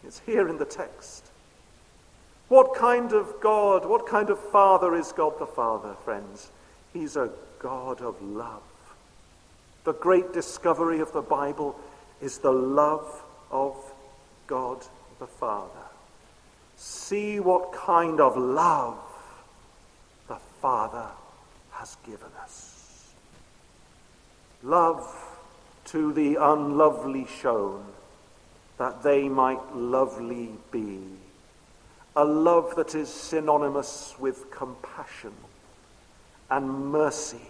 It's 0.03 0.19
here 0.19 0.49
in 0.49 0.57
the 0.57 0.65
text. 0.65 1.31
What 2.49 2.75
kind 2.75 3.13
of 3.13 3.39
God, 3.39 3.85
what 3.85 4.07
kind 4.07 4.29
of 4.29 4.37
Father 4.37 4.93
is 4.93 5.13
God 5.13 5.39
the 5.39 5.45
Father, 5.45 5.93
friends? 6.03 6.51
He's 6.91 7.15
a 7.15 7.29
God 7.59 8.01
of 8.01 8.21
love. 8.21 8.61
The 9.85 9.93
great 9.93 10.33
discovery 10.33 10.99
of 10.99 11.13
the 11.13 11.21
Bible 11.21 11.79
is 12.21 12.39
the 12.39 12.51
love 12.51 13.23
of 13.51 13.77
God 14.47 14.85
the 15.19 15.27
Father. 15.27 15.87
See 16.75 17.39
what 17.39 17.71
kind 17.71 18.19
of 18.19 18.35
love 18.35 18.99
the 20.27 20.39
Father 20.61 21.07
has 21.71 21.95
given 22.05 22.31
us. 22.41 23.13
Love 24.61 25.09
to 25.85 26.11
the 26.11 26.35
unlovely 26.35 27.27
shown, 27.41 27.85
that 28.77 29.03
they 29.03 29.29
might 29.29 29.75
lovely 29.75 30.51
be. 30.71 30.99
A 32.15 32.23
love 32.23 32.75
that 32.75 32.95
is 32.95 33.09
synonymous 33.09 34.15
with 34.19 34.49
compassion 34.51 35.33
and 36.49 36.91
mercy 36.91 37.41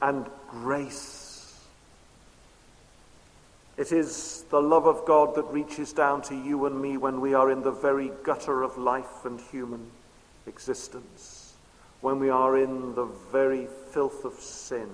and 0.00 0.26
grace 0.48 1.30
it 3.80 3.92
is 3.92 4.44
the 4.50 4.60
love 4.60 4.86
of 4.86 5.06
God 5.06 5.34
that 5.36 5.44
reaches 5.44 5.94
down 5.94 6.20
to 6.24 6.34
you 6.34 6.66
and 6.66 6.78
me 6.78 6.98
when 6.98 7.18
we 7.18 7.32
are 7.32 7.50
in 7.50 7.62
the 7.62 7.70
very 7.70 8.10
gutter 8.24 8.62
of 8.62 8.76
life 8.76 9.24
and 9.24 9.40
human 9.40 9.90
existence, 10.46 11.54
when 12.02 12.18
we 12.18 12.28
are 12.28 12.58
in 12.58 12.94
the 12.94 13.06
very 13.06 13.68
filth 13.90 14.26
of 14.26 14.34
sin. 14.34 14.90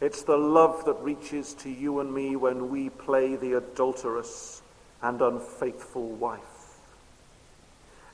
It's 0.00 0.22
the 0.22 0.36
love 0.36 0.84
that 0.86 1.00
reaches 1.02 1.54
to 1.54 1.70
you 1.70 2.00
and 2.00 2.12
me 2.12 2.36
when 2.36 2.70
we 2.70 2.88
play 2.88 3.36
the 3.36 3.54
adulterous 3.54 4.62
and 5.02 5.20
unfaithful 5.20 6.08
wife. 6.08 6.40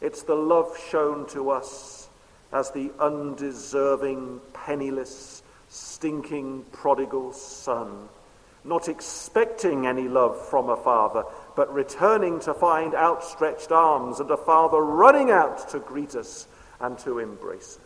It's 0.00 0.22
the 0.22 0.34
love 0.34 0.76
shown 0.90 1.26
to 1.28 1.50
us 1.50 2.08
as 2.52 2.70
the 2.70 2.90
undeserving, 2.98 4.40
penniless, 4.52 5.42
stinking 5.68 6.64
prodigal 6.72 7.32
son 7.32 8.08
not 8.66 8.88
expecting 8.88 9.86
any 9.86 10.08
love 10.08 10.48
from 10.48 10.68
a 10.68 10.76
father, 10.76 11.24
but 11.54 11.72
returning 11.72 12.40
to 12.40 12.52
find 12.52 12.94
outstretched 12.94 13.70
arms 13.70 14.20
and 14.20 14.30
a 14.30 14.36
father 14.36 14.80
running 14.80 15.30
out 15.30 15.68
to 15.68 15.78
greet 15.78 16.14
us 16.14 16.46
and 16.80 16.98
to 16.98 17.20
embrace 17.20 17.78
us. 17.84 17.85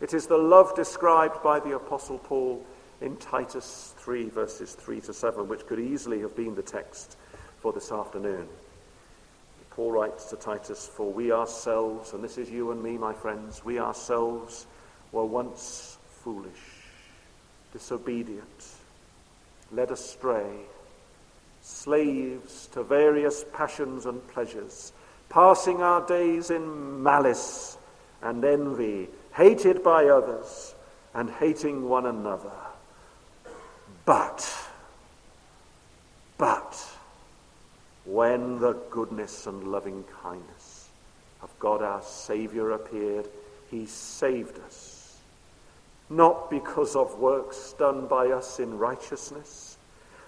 It 0.00 0.14
is 0.14 0.26
the 0.26 0.38
love 0.38 0.74
described 0.74 1.42
by 1.42 1.60
the 1.60 1.74
Apostle 1.76 2.18
Paul 2.18 2.64
in 3.00 3.16
Titus 3.16 3.94
3, 3.98 4.28
verses 4.28 4.74
3 4.74 5.00
to 5.02 5.12
7, 5.12 5.48
which 5.48 5.66
could 5.66 5.80
easily 5.80 6.20
have 6.20 6.36
been 6.36 6.54
the 6.54 6.62
text 6.62 7.16
for 7.60 7.72
this 7.72 7.90
afternoon. 7.90 8.48
Paul 9.70 9.92
writes 9.92 10.26
to 10.26 10.36
Titus, 10.36 10.88
For 10.88 11.12
we 11.12 11.30
ourselves, 11.32 12.12
and 12.12 12.22
this 12.22 12.38
is 12.38 12.50
you 12.50 12.72
and 12.72 12.82
me, 12.82 12.98
my 12.98 13.12
friends, 13.12 13.64
we 13.64 13.78
ourselves 13.78 14.66
were 15.12 15.24
once 15.24 15.98
foolish, 16.22 16.52
disobedient 17.72 18.64
led 19.72 19.90
astray, 19.90 20.50
slaves 21.62 22.68
to 22.72 22.82
various 22.82 23.44
passions 23.52 24.06
and 24.06 24.26
pleasures, 24.28 24.92
passing 25.28 25.82
our 25.82 26.06
days 26.06 26.50
in 26.50 27.02
malice 27.02 27.76
and 28.22 28.44
envy, 28.44 29.08
hated 29.38 29.82
by 29.84 30.06
others 30.06 30.74
and 31.14 31.30
hating 31.30 31.88
one 31.88 32.04
another. 32.06 32.52
But, 34.04 34.46
but, 36.36 36.86
when 38.04 38.58
the 38.58 38.72
goodness 38.90 39.46
and 39.46 39.70
loving 39.72 40.04
kindness 40.22 40.88
of 41.40 41.56
God 41.60 41.82
our 41.82 42.02
Saviour 42.02 42.72
appeared, 42.72 43.28
he 43.70 43.86
saved 43.86 44.58
us 44.66 44.98
not 46.10 46.50
because 46.50 46.96
of 46.96 47.18
works 47.18 47.74
done 47.78 48.06
by 48.06 48.28
us 48.28 48.58
in 48.58 48.78
righteousness, 48.78 49.76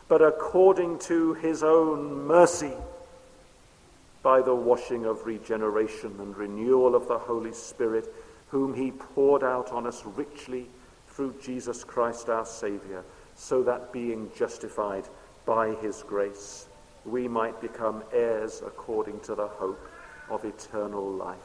but 0.08 0.22
according 0.22 0.98
to 0.98 1.34
his 1.34 1.62
own 1.62 2.26
mercy, 2.26 2.72
by 4.22 4.42
the 4.42 4.54
washing 4.54 5.06
of 5.06 5.24
regeneration 5.24 6.14
and 6.20 6.36
renewal 6.36 6.94
of 6.94 7.08
the 7.08 7.18
Holy 7.18 7.52
Spirit, 7.52 8.12
whom 8.50 8.74
he 8.74 8.90
poured 8.90 9.42
out 9.42 9.72
on 9.72 9.86
us 9.86 10.04
richly 10.04 10.66
through 11.08 11.34
Jesus 11.42 11.84
Christ 11.84 12.28
our 12.28 12.46
Saviour, 12.46 13.04
so 13.34 13.62
that 13.62 13.92
being 13.92 14.30
justified 14.36 15.04
by 15.46 15.74
his 15.76 16.02
grace, 16.02 16.66
we 17.04 17.28
might 17.28 17.60
become 17.60 18.02
heirs 18.12 18.62
according 18.64 19.20
to 19.20 19.34
the 19.34 19.48
hope 19.48 19.80
of 20.28 20.44
eternal 20.44 21.10
life. 21.10 21.38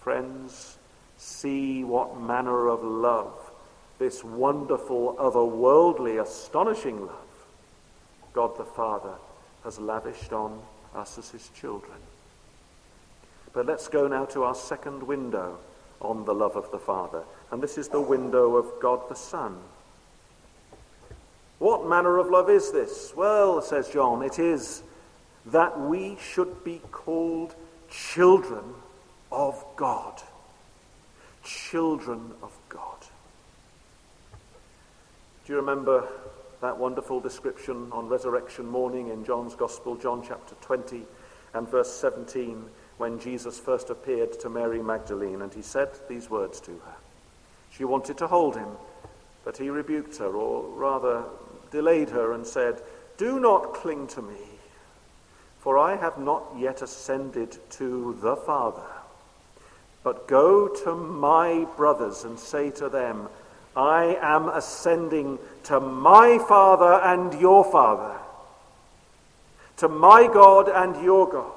Friends, 0.00 0.78
see 1.16 1.84
what 1.84 2.20
manner 2.20 2.68
of 2.68 2.82
love 2.82 3.50
this 3.98 4.24
wonderful, 4.24 5.14
otherworldly, 5.18 6.20
astonishing 6.20 7.06
love 7.06 7.24
God 8.32 8.56
the 8.58 8.64
Father 8.64 9.14
has 9.62 9.78
lavished 9.78 10.32
on 10.32 10.60
us 10.94 11.16
as 11.16 11.30
his 11.30 11.48
children. 11.54 11.96
But 13.52 13.66
let's 13.66 13.86
go 13.86 14.08
now 14.08 14.24
to 14.26 14.42
our 14.42 14.54
second 14.54 15.04
window 15.04 15.58
on 16.04 16.24
the 16.24 16.34
love 16.34 16.56
of 16.56 16.70
the 16.70 16.78
Father. 16.78 17.22
And 17.50 17.62
this 17.62 17.78
is 17.78 17.88
the 17.88 18.00
window 18.00 18.56
of 18.56 18.80
God 18.80 19.08
the 19.08 19.14
Son. 19.14 19.56
What 21.58 21.88
manner 21.88 22.18
of 22.18 22.28
love 22.28 22.50
is 22.50 22.72
this? 22.72 23.12
Well, 23.16 23.62
says 23.62 23.88
John, 23.88 24.22
it 24.22 24.38
is 24.38 24.82
that 25.46 25.78
we 25.80 26.16
should 26.20 26.64
be 26.64 26.80
called 26.90 27.54
children 27.90 28.74
of 29.30 29.64
God. 29.76 30.20
Children 31.44 32.32
of 32.42 32.52
God. 32.68 32.98
Do 35.46 35.52
you 35.52 35.58
remember 35.58 36.08
that 36.60 36.78
wonderful 36.78 37.20
description 37.20 37.88
on 37.92 38.08
resurrection 38.08 38.66
morning 38.66 39.08
in 39.08 39.24
John's 39.24 39.54
Gospel, 39.54 39.96
John 39.96 40.24
chapter 40.26 40.54
20 40.62 41.02
and 41.52 41.68
verse 41.68 41.90
17, 41.92 42.64
when 42.96 43.18
Jesus 43.18 43.58
first 43.58 43.90
appeared 43.90 44.38
to 44.40 44.48
Mary 44.48 44.82
Magdalene 44.82 45.42
and 45.42 45.52
he 45.52 45.62
said 45.62 45.88
these 46.08 46.30
words 46.30 46.60
to 46.60 46.70
her? 46.70 46.94
She 47.70 47.84
wanted 47.84 48.18
to 48.18 48.28
hold 48.28 48.56
him, 48.56 48.68
but 49.44 49.56
he 49.56 49.68
rebuked 49.68 50.16
her, 50.18 50.32
or 50.32 50.62
rather 50.78 51.24
delayed 51.70 52.10
her, 52.10 52.32
and 52.32 52.46
said, 52.46 52.80
Do 53.16 53.40
not 53.40 53.74
cling 53.74 54.06
to 54.08 54.22
me, 54.22 54.40
for 55.58 55.76
I 55.76 55.96
have 55.96 56.18
not 56.18 56.44
yet 56.56 56.82
ascended 56.82 57.58
to 57.70 58.16
the 58.22 58.36
Father. 58.36 58.86
But 60.04 60.28
go 60.28 60.68
to 60.68 60.94
my 60.94 61.66
brothers 61.76 62.24
and 62.24 62.38
say 62.38 62.70
to 62.72 62.88
them, 62.88 63.28
I 63.76 64.18
am 64.20 64.48
ascending 64.48 65.38
to 65.64 65.80
my 65.80 66.38
Father 66.46 66.92
and 67.02 67.40
your 67.40 67.64
Father, 67.64 68.16
to 69.78 69.88
my 69.88 70.28
God 70.32 70.68
and 70.68 71.02
your 71.02 71.28
God. 71.28 71.53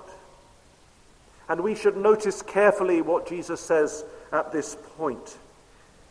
And 1.49 1.61
we 1.61 1.75
should 1.75 1.97
notice 1.97 2.41
carefully 2.41 3.01
what 3.01 3.27
Jesus 3.27 3.61
says 3.61 4.03
at 4.31 4.51
this 4.51 4.75
point. 4.97 5.37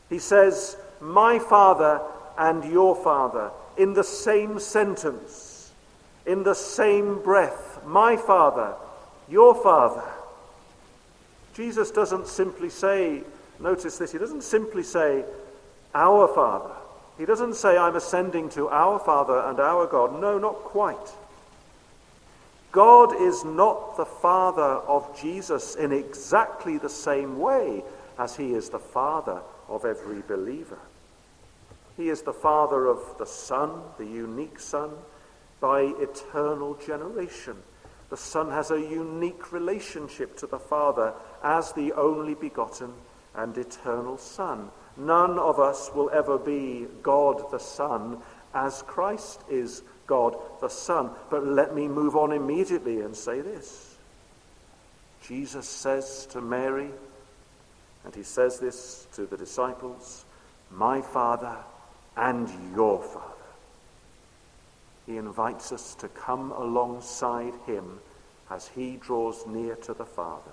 He 0.09 0.19
says, 0.19 0.77
My 1.01 1.39
Father 1.39 2.01
and 2.39 2.65
your 2.65 2.97
Father, 2.97 3.51
in 3.77 3.93
the 3.93 4.05
same 4.05 4.59
sentence, 4.59 5.73
in 6.25 6.43
the 6.43 6.55
same 6.55 7.23
breath. 7.23 7.85
My 7.85 8.17
Father, 8.17 8.75
your 9.29 9.55
Father. 9.55 10.05
Jesus 11.55 11.91
doesn't 11.91 12.27
simply 12.27 12.69
say, 12.69 13.23
notice 13.59 13.99
this, 13.99 14.13
he 14.13 14.19
doesn't 14.19 14.43
simply 14.43 14.83
say, 14.83 15.25
Our 15.95 16.29
Father. 16.29 16.75
He 17.19 17.25
doesn't 17.25 17.55
say, 17.55 17.79
I'm 17.79 17.97
ascending 17.97 18.51
to 18.51 18.69
our 18.69 18.99
Father 18.99 19.41
and 19.41 19.59
our 19.59 19.87
God. 19.87 20.21
No, 20.21 20.39
not 20.39 20.57
quite. 20.57 20.97
God 22.73 23.21
is 23.21 23.45
not 23.45 23.97
the 23.97 24.05
Father 24.05 24.63
of 24.63 25.19
Jesus 25.21 25.77
in 25.77 25.93
exactly 25.93 26.79
the 26.79 26.89
same 26.89 27.39
way 27.39 27.83
as 28.19 28.37
he 28.37 28.53
is 28.53 28.69
the 28.69 28.79
Father 28.79 29.41
of 29.69 29.85
every 29.85 30.23
believer. 30.23 30.79
He 31.97 32.11
is 32.11 32.23
the 32.23 32.33
Father 32.33 32.87
of 32.87 33.01
the 33.19 33.27
Son, 33.27 33.81
the 33.97 34.05
unique 34.05 34.61
Son, 34.61 34.91
by 35.61 35.83
eternal 35.83 36.75
generation. 36.75 37.57
The 38.11 38.17
Son 38.17 38.51
has 38.51 38.71
a 38.71 38.81
unique 38.81 39.53
relationship 39.53 40.37
to 40.39 40.47
the 40.47 40.59
Father 40.59 41.15
as 41.43 41.73
the 41.73 41.93
only 41.93 42.35
begotten 42.35 42.93
and 43.35 43.57
eternal 43.57 44.19
Son. 44.19 44.71
None 44.97 45.39
of 45.39 45.59
us 45.59 45.91
will 45.95 46.11
ever 46.11 46.39
be 46.39 46.87
God 47.03 47.51
the 47.51 47.59
Son 47.59 48.19
as 48.55 48.83
Christ 48.83 49.41
is 49.51 49.83
God 50.07 50.37
the 50.61 50.69
Son. 50.69 51.11
But 51.31 51.47
let 51.47 51.75
me 51.75 51.89
move 51.89 52.17
on 52.17 52.33
immediately 52.33 53.01
and 53.01 53.17
say 53.17 53.41
this. 53.41 53.97
Jesus 55.27 55.69
says 55.69 56.27
to 56.31 56.41
Mary, 56.41 56.91
and 58.05 58.15
he 58.15 58.23
says 58.23 58.61
this 58.61 59.07
to 59.15 59.27
the 59.27 59.37
disciples 59.37 60.25
My 60.71 61.01
Father 61.01 61.57
and 62.17 62.49
your 62.75 63.03
Father. 63.03 63.33
He 65.07 65.17
invites 65.17 65.73
us 65.73 65.95
to 65.97 66.09
come 66.09 66.53
alongside 66.53 67.55
him 67.67 68.01
as 68.51 68.69
he 68.69 68.97
draws 68.97 69.47
near 69.47 69.75
to 69.77 69.95
the 69.95 70.05
Father, 70.05 70.53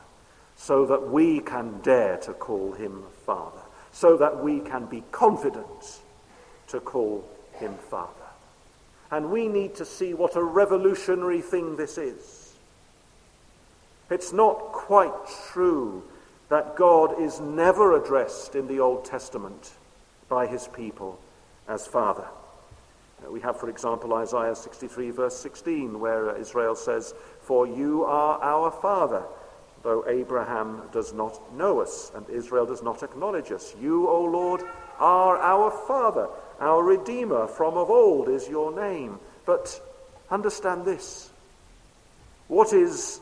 so 0.56 0.86
that 0.86 1.10
we 1.10 1.39
can 1.39 1.80
dare 1.82 2.18
to 2.18 2.34
call 2.34 2.74
him 2.74 3.04
Father, 3.26 3.62
so 3.92 4.18
that 4.18 4.44
we 4.44 4.60
can 4.60 4.86
be 4.86 5.04
confident 5.12 6.02
to 6.68 6.80
call 6.80 7.24
him 7.54 7.76
Father. 7.89 8.22
And 9.12 9.32
we 9.32 9.48
need 9.48 9.76
to 9.76 9.86
see 9.86 10.13
what 10.13 10.36
a 10.36 10.44
revolutionary 10.44 11.42
thing 11.42 11.76
this 11.76 11.98
is. 11.98 12.54
It's 14.10 14.34
not 14.34 14.72
quite 14.72 15.13
true 15.52 16.04
that 16.50 16.76
God 16.76 17.20
is 17.22 17.39
never 17.39 18.00
addressed 18.00 18.56
in 18.56 18.68
the 18.68 18.80
Old 18.80 19.06
Testament 19.06 19.72
by 20.30 20.46
his 20.46 20.68
people 20.68 21.20
as 21.68 21.88
Father. 21.88 22.28
Uh, 23.26 23.32
we 23.32 23.39
have, 23.42 23.60
for 23.60 23.70
example, 23.70 24.13
Isaiah 24.13 24.56
63, 24.56 25.12
verse 25.12 25.36
16, 25.38 26.00
where 26.00 26.36
Israel 26.38 26.76
says, 26.76 27.13
For 27.42 27.66
you 27.66 28.04
are 28.04 28.42
our 28.42 28.72
Father, 28.72 29.24
though 29.84 30.06
Abraham 30.08 30.82
does 30.91 31.13
not 31.13 31.54
know 31.56 31.82
us 31.82 32.12
and 32.15 32.28
Israel 32.30 32.65
does 32.65 32.82
not 32.82 33.04
acknowledge 33.04 33.52
us. 33.52 33.76
You, 33.80 34.08
O 34.08 34.24
Lord, 34.24 34.62
are 34.98 35.38
our 35.38 35.72
Father, 35.88 36.28
our 36.60 36.84
Redeemer. 36.84 37.48
From 37.48 37.76
of 37.76 37.89
old 37.89 38.30
is 38.30 38.48
your 38.48 38.74
name. 38.74 39.19
But 39.46 39.80
understand 40.32 40.86
this 40.86 41.30
what 42.48 42.74
is 42.74 43.19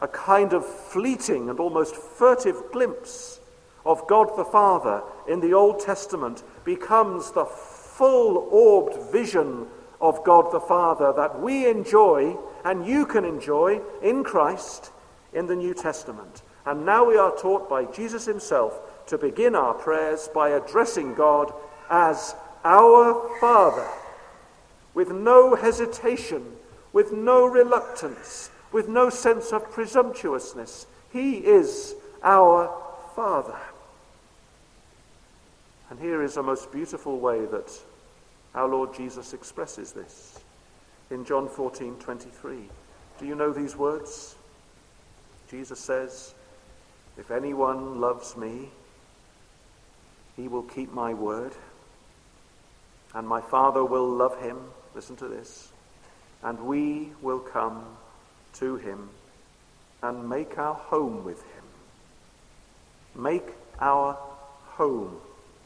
a 0.00 0.08
kind 0.08 0.52
of 0.52 0.64
fleeting 0.64 1.50
and 1.50 1.58
almost 1.58 1.96
furtive 1.96 2.56
glimpse 2.72 3.40
of 3.84 4.06
God 4.06 4.36
the 4.36 4.44
Father 4.44 5.02
in 5.26 5.40
the 5.40 5.54
Old 5.54 5.80
Testament 5.80 6.42
becomes 6.64 7.32
the 7.32 7.44
full 7.44 8.48
orbed 8.50 9.10
vision 9.10 9.66
of 10.00 10.22
God 10.24 10.52
the 10.52 10.60
Father 10.60 11.12
that 11.16 11.40
we 11.40 11.66
enjoy 11.66 12.36
and 12.64 12.86
you 12.86 13.06
can 13.06 13.24
enjoy 13.24 13.80
in 14.02 14.22
Christ 14.22 14.92
in 15.32 15.46
the 15.46 15.56
New 15.56 15.74
Testament. 15.74 16.42
And 16.66 16.84
now 16.84 17.04
we 17.04 17.16
are 17.16 17.36
taught 17.36 17.68
by 17.68 17.84
Jesus 17.84 18.26
himself 18.26 18.78
to 19.06 19.18
begin 19.18 19.54
our 19.54 19.74
prayers 19.74 20.28
by 20.34 20.50
addressing 20.50 21.14
God 21.14 21.52
as 21.90 22.34
our 22.64 23.30
Father 23.40 23.88
with 24.94 25.10
no 25.10 25.54
hesitation, 25.54 26.44
with 26.92 27.12
no 27.12 27.46
reluctance, 27.46 28.50
with 28.72 28.88
no 28.88 29.08
sense 29.08 29.52
of 29.52 29.70
presumptuousness. 29.70 30.86
He 31.12 31.36
is 31.36 31.94
our 32.22 32.74
Father. 33.14 33.58
And 35.90 35.98
here 36.00 36.22
is 36.22 36.36
a 36.36 36.42
most 36.42 36.70
beautiful 36.70 37.18
way 37.18 37.46
that 37.46 37.72
our 38.54 38.68
Lord 38.68 38.94
Jesus 38.94 39.32
expresses 39.32 39.92
this 39.92 40.40
in 41.10 41.24
John 41.24 41.48
14 41.48 41.94
23. 41.94 42.58
Do 43.20 43.26
you 43.26 43.34
know 43.34 43.52
these 43.52 43.76
words? 43.76 44.34
Jesus 45.50 45.80
says, 45.80 46.34
If 47.16 47.30
anyone 47.30 48.00
loves 48.00 48.36
me, 48.36 48.68
he 50.36 50.48
will 50.48 50.62
keep 50.62 50.92
my 50.92 51.14
word, 51.14 51.52
and 53.14 53.26
my 53.26 53.40
Father 53.40 53.84
will 53.84 54.08
love 54.08 54.40
him. 54.40 54.58
Listen 54.94 55.16
to 55.16 55.28
this. 55.28 55.72
And 56.42 56.60
we 56.60 57.10
will 57.22 57.40
come 57.40 57.84
to 58.54 58.76
him 58.76 59.08
and 60.02 60.28
make 60.28 60.58
our 60.58 60.74
home 60.74 61.24
with 61.24 61.42
him. 61.42 61.64
Make 63.14 63.48
our 63.80 64.16
home 64.66 65.16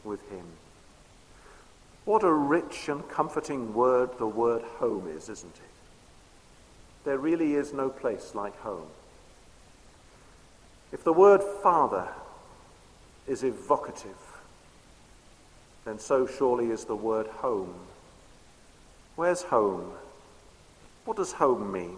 with 0.03 0.21
him. 0.29 0.45
What 2.05 2.23
a 2.23 2.33
rich 2.33 2.89
and 2.89 3.07
comforting 3.07 3.73
word 3.73 4.17
the 4.17 4.27
word 4.27 4.63
home 4.63 5.07
is, 5.07 5.29
isn't 5.29 5.55
it? 5.55 5.61
There 7.05 7.17
really 7.17 7.53
is 7.53 7.73
no 7.73 7.89
place 7.89 8.33
like 8.33 8.57
home. 8.61 8.87
If 10.93 11.03
the 11.03 11.11
word 11.11 11.41
father 11.63 12.07
is 13.27 13.43
evocative, 13.43 14.15
then 15.85 15.97
so 15.97 16.27
surely 16.27 16.69
is 16.69 16.85
the 16.85 16.95
word 16.95 17.25
home. 17.25 17.73
Where's 19.15 19.41
home? 19.41 19.91
What 21.05 21.17
does 21.17 21.33
home 21.33 21.71
mean? 21.71 21.97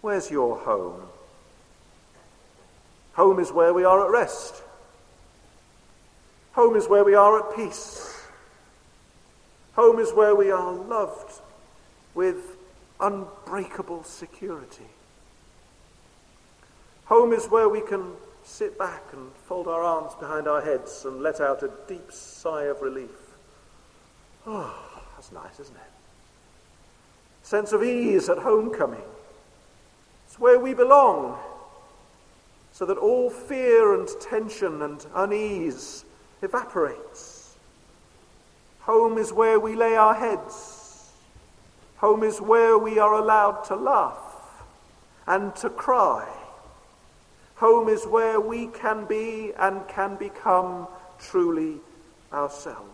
Where's 0.00 0.28
your 0.28 0.58
home? 0.58 1.02
Home 3.12 3.38
is 3.38 3.52
where 3.52 3.72
we 3.72 3.84
are 3.84 4.04
at 4.04 4.10
rest. 4.10 4.62
Home 6.52 6.74
is 6.74 6.88
where 6.88 7.04
we 7.04 7.14
are 7.14 7.38
at 7.38 7.56
peace. 7.56 8.26
Home 9.76 10.00
is 10.00 10.12
where 10.12 10.34
we 10.34 10.50
are 10.50 10.72
loved 10.72 11.40
with 12.14 12.56
unbreakable 12.98 14.02
security. 14.02 14.88
Home 17.10 17.32
is 17.32 17.46
where 17.46 17.68
we 17.68 17.80
can 17.80 18.12
sit 18.44 18.78
back 18.78 19.02
and 19.12 19.32
fold 19.48 19.66
our 19.66 19.82
arms 19.82 20.14
behind 20.14 20.46
our 20.46 20.60
heads 20.60 21.04
and 21.04 21.20
let 21.20 21.40
out 21.40 21.60
a 21.64 21.70
deep 21.88 22.12
sigh 22.12 22.66
of 22.66 22.80
relief. 22.82 23.10
Oh, 24.46 24.72
that's 25.16 25.32
nice, 25.32 25.58
isn't 25.58 25.74
it? 25.74 25.82
Sense 27.42 27.72
of 27.72 27.82
ease 27.82 28.28
at 28.28 28.38
homecoming. 28.38 29.02
It's 30.28 30.38
where 30.38 30.60
we 30.60 30.72
belong, 30.72 31.36
so 32.70 32.86
that 32.86 32.96
all 32.96 33.28
fear 33.28 33.92
and 33.92 34.08
tension 34.20 34.80
and 34.80 35.04
unease 35.12 36.04
evaporates. 36.42 37.56
Home 38.82 39.18
is 39.18 39.32
where 39.32 39.58
we 39.58 39.74
lay 39.74 39.96
our 39.96 40.14
heads. 40.14 41.10
Home 41.96 42.22
is 42.22 42.40
where 42.40 42.78
we 42.78 43.00
are 43.00 43.14
allowed 43.14 43.64
to 43.64 43.74
laugh. 43.74 44.16
and 45.26 45.54
to 45.56 45.70
cry. 45.70 46.26
Home 47.60 47.90
is 47.90 48.06
where 48.06 48.40
we 48.40 48.68
can 48.68 49.04
be 49.04 49.52
and 49.58 49.86
can 49.86 50.16
become 50.16 50.88
truly 51.18 51.76
ourselves. 52.32 52.88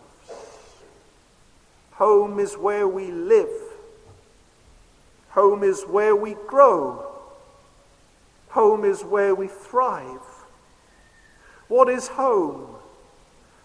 Home 1.91 2.37
is 2.37 2.57
where 2.57 2.85
we 2.85 3.09
live. 3.09 3.61
Home 5.29 5.63
is 5.63 5.83
where 5.83 6.17
we 6.17 6.35
grow. 6.47 7.09
Home 8.49 8.83
is 8.83 9.05
where 9.05 9.33
we 9.33 9.47
thrive. 9.47 10.27
What 11.69 11.87
is 11.87 12.09
home? 12.09 12.67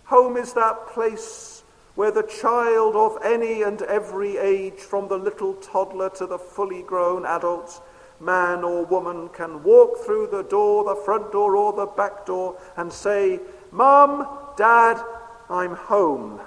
Home 0.04 0.36
is 0.36 0.52
that 0.52 0.86
place 0.86 1.64
where 1.96 2.12
the 2.12 2.22
child 2.22 2.94
of 2.94 3.18
any 3.24 3.62
and 3.62 3.82
every 3.82 4.36
age, 4.36 4.78
from 4.78 5.08
the 5.08 5.18
little 5.18 5.54
toddler 5.54 6.10
to 6.10 6.26
the 6.26 6.38
fully 6.38 6.82
grown 6.82 7.26
adult, 7.26 7.82
man 8.22 8.62
or 8.62 8.84
woman, 8.84 9.28
can 9.30 9.62
walk 9.62 9.98
through 9.98 10.28
the 10.28 10.42
door, 10.44 10.84
the 10.84 11.00
front 11.02 11.32
door 11.32 11.56
or 11.56 11.72
the 11.72 11.86
back 11.86 12.24
door, 12.24 12.56
and 12.76 12.92
say, 12.92 13.40
Mum, 13.70 14.26
Dad, 14.56 15.02
I'm 15.50 15.74
home. 15.74 16.40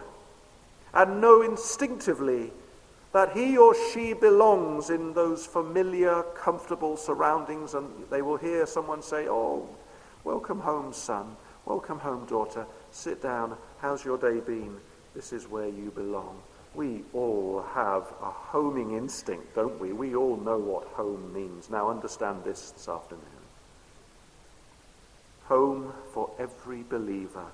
And 0.94 1.20
know 1.20 1.42
instinctively 1.42 2.52
that 3.12 3.32
he 3.32 3.58
or 3.58 3.76
she 3.94 4.14
belongs 4.14 4.90
in 4.90 5.14
those 5.14 5.46
familiar, 5.46 6.24
comfortable 6.36 6.98
surroundings, 6.98 7.74
and 7.74 7.90
they 8.10 8.22
will 8.22 8.38
hear 8.38 8.66
someone 8.66 9.02
say, 9.02 9.28
Oh, 9.28 9.68
welcome 10.24 10.60
home, 10.60 10.94
son. 10.94 11.36
Welcome 11.66 12.00
home, 12.00 12.26
daughter. 12.26 12.66
Sit 12.92 13.22
down. 13.22 13.58
How's 13.80 14.06
your 14.06 14.18
day 14.18 14.40
been? 14.40 14.78
This 15.16 15.34
is 15.34 15.50
where 15.50 15.68
you 15.68 15.92
belong. 15.92 16.42
We 16.76 17.04
all 17.14 17.66
have 17.74 18.04
a 18.22 18.30
homing 18.30 18.98
instinct, 18.98 19.56
don't 19.56 19.80
we? 19.80 19.94
We 19.94 20.16
all 20.16 20.36
know 20.36 20.58
what 20.58 20.88
home 20.88 21.34
means. 21.34 21.70
Now 21.70 21.90
understand 21.90 22.44
this 22.44 22.72
this 22.72 22.90
afternoon. 22.90 23.24
Home 25.46 25.94
for 26.14 26.32
every 26.38 26.84
believer. 26.84 27.46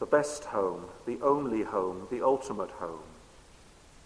The 0.00 0.06
best 0.06 0.44
home, 0.44 0.86
the 1.06 1.18
only 1.22 1.62
home, 1.62 2.08
the 2.10 2.22
ultimate 2.22 2.70
home 2.70 2.98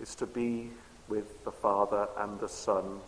is 0.01 0.15
to 0.17 0.27
be 0.27 0.71
with 1.09 1.45
the 1.45 1.53
Father 1.53 2.09
and 2.19 2.39
the 2.41 2.49
Son 2.49 3.01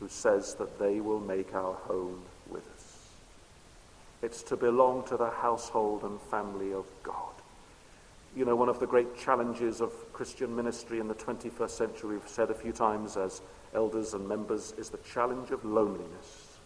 who 0.00 0.08
says 0.08 0.54
that 0.54 0.78
they 0.78 1.00
will 1.00 1.20
make 1.20 1.54
our 1.54 1.74
home 1.74 2.22
with 2.48 2.66
us. 2.74 3.08
It's 4.22 4.42
to 4.44 4.56
belong 4.56 5.04
to 5.08 5.16
the 5.16 5.30
household 5.30 6.04
and 6.04 6.20
family 6.22 6.72
of 6.72 6.86
God. 7.02 7.34
You 8.34 8.46
know, 8.46 8.56
one 8.56 8.70
of 8.70 8.80
the 8.80 8.86
great 8.86 9.18
challenges 9.18 9.82
of 9.82 9.92
Christian 10.14 10.56
ministry 10.56 11.00
in 11.00 11.08
the 11.08 11.14
21st 11.14 11.70
century, 11.70 12.16
we've 12.16 12.28
said 12.28 12.50
a 12.50 12.54
few 12.54 12.72
times 12.72 13.18
as 13.18 13.42
elders 13.74 14.14
and 14.14 14.26
members, 14.26 14.72
is 14.78 14.88
the 14.88 14.98
challenge 14.98 15.50
of 15.50 15.64
loneliness. 15.66 16.58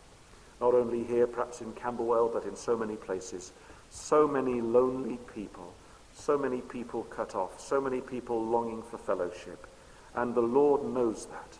Not 0.60 0.74
only 0.74 1.02
here, 1.02 1.26
perhaps 1.26 1.60
in 1.60 1.72
Camberwell, 1.72 2.30
but 2.32 2.44
in 2.44 2.54
so 2.54 2.76
many 2.76 2.94
places. 2.94 3.52
So 3.90 4.28
many 4.28 4.60
lonely 4.60 5.18
people, 5.34 5.72
so 6.14 6.38
many 6.38 6.60
people 6.60 7.02
cut 7.04 7.34
off, 7.34 7.60
so 7.60 7.80
many 7.80 8.00
people 8.00 8.44
longing 8.44 8.82
for 8.82 8.98
fellowship. 8.98 9.66
And 10.14 10.34
the 10.34 10.40
Lord 10.40 10.84
knows 10.84 11.26
that. 11.26 11.58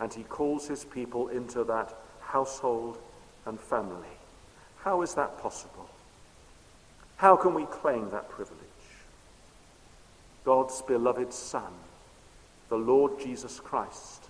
And 0.00 0.12
He 0.12 0.24
calls 0.24 0.66
His 0.66 0.84
people 0.84 1.28
into 1.28 1.62
that 1.64 1.94
household 2.20 2.98
and 3.46 3.58
family. 3.58 4.08
How 4.78 5.02
is 5.02 5.14
that 5.14 5.38
possible? 5.38 5.88
How 7.16 7.36
can 7.36 7.54
we 7.54 7.66
claim 7.66 8.10
that 8.10 8.28
privilege? 8.28 8.58
God's 10.44 10.82
beloved 10.82 11.32
Son, 11.32 11.72
the 12.68 12.76
Lord 12.76 13.20
Jesus 13.20 13.60
Christ, 13.60 14.24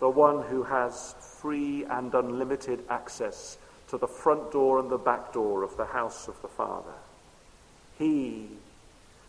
the 0.00 0.08
one 0.08 0.42
who 0.42 0.64
has 0.64 1.14
free 1.40 1.84
and 1.84 2.12
unlimited 2.14 2.84
access 2.90 3.58
to 3.88 3.98
the 3.98 4.08
front 4.08 4.52
door 4.52 4.78
and 4.78 4.90
the 4.90 4.98
back 4.98 5.32
door 5.32 5.62
of 5.62 5.76
the 5.76 5.86
house 5.86 6.28
of 6.28 6.40
the 6.42 6.48
Father. 6.48 6.94
He, 7.98 8.48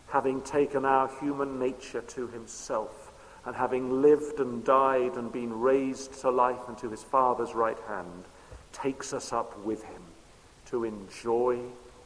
having 0.10 0.41
taken 0.41 0.86
our 0.86 1.10
human 1.19 1.60
nature 1.60 2.01
to 2.01 2.27
himself, 2.27 3.12
and 3.45 3.55
having 3.55 4.01
lived 4.01 4.39
and 4.39 4.65
died 4.65 5.17
and 5.17 5.31
been 5.31 5.60
raised 5.60 6.19
to 6.21 6.31
life 6.31 6.67
and 6.67 6.77
to 6.79 6.89
his 6.89 7.03
Father's 7.03 7.53
right 7.53 7.77
hand, 7.88 8.25
takes 8.73 9.13
us 9.13 9.31
up 9.31 9.58
with 9.63 9.84
him 9.84 10.01
to 10.65 10.84
enjoy 10.84 11.60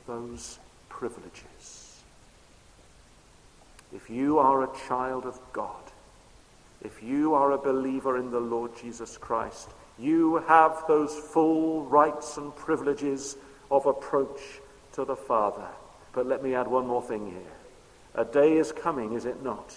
those 0.05 0.59
privileges. 0.89 1.48
If 3.93 4.09
you 4.09 4.39
are 4.39 4.63
a 4.63 4.77
child 4.87 5.25
of 5.25 5.39
God, 5.51 5.83
if 6.81 7.01
you 7.03 7.33
are 7.33 7.51
a 7.51 7.57
believer 7.57 8.17
in 8.17 8.31
the 8.31 8.39
Lord 8.39 8.71
Jesus 8.77 9.17
Christ, 9.17 9.69
you 9.97 10.37
have 10.47 10.83
those 10.87 11.13
full 11.13 11.83
rights 11.85 12.37
and 12.37 12.55
privileges 12.55 13.35
of 13.69 13.85
approach 13.85 14.39
to 14.93 15.05
the 15.05 15.15
Father. 15.15 15.67
But 16.13 16.25
let 16.25 16.43
me 16.43 16.55
add 16.55 16.67
one 16.67 16.87
more 16.87 17.01
thing 17.01 17.29
here. 17.29 17.51
A 18.15 18.25
day 18.25 18.57
is 18.57 18.71
coming, 18.71 19.13
is 19.13 19.25
it 19.25 19.43
not? 19.43 19.75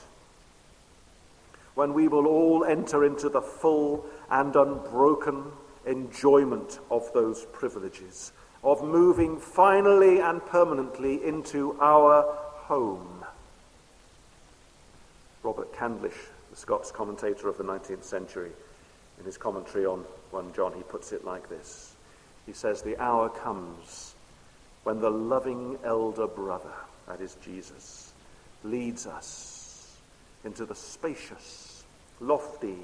When 1.75 1.94
we 1.94 2.09
will 2.09 2.27
all 2.27 2.64
enter 2.64 3.05
into 3.05 3.29
the 3.29 3.42
full 3.42 4.07
and 4.31 4.55
unbroken 4.55 5.44
enjoyment 5.87 6.79
of 6.90 7.12
those 7.12 7.46
privileges 7.53 8.33
of 8.62 8.85
moving 8.85 9.38
finally 9.38 10.20
and 10.20 10.44
permanently 10.46 11.25
into 11.25 11.77
our 11.81 12.22
home. 12.55 13.22
Robert 15.43 15.73
Candlish, 15.73 16.17
the 16.51 16.57
Scots 16.57 16.91
commentator 16.91 17.49
of 17.49 17.59
the 17.59 17.65
19th 17.65 18.05
century, 18.05 18.51
in 19.19 19.25
his 19.25 19.37
commentary 19.37 19.87
on 19.87 20.05
1 20.31 20.53
John, 20.55 20.73
he 20.75 20.83
puts 20.83 21.13
it 21.13 21.25
like 21.25 21.49
this. 21.49 21.95
He 22.47 22.53
says, 22.53 22.83
The 22.83 23.01
hour 23.01 23.29
comes 23.29 24.15
when 24.85 25.01
the 25.01 25.11
loving 25.11 25.79
elder 25.85 26.27
brother, 26.27 26.73
that 27.07 27.21
is 27.21 27.37
Jesus, 27.45 28.13
leads 28.65 29.07
us 29.07 29.97
into 30.45 30.65
the 30.65 30.75
spacious, 30.75 31.85
lofty, 32.21 32.79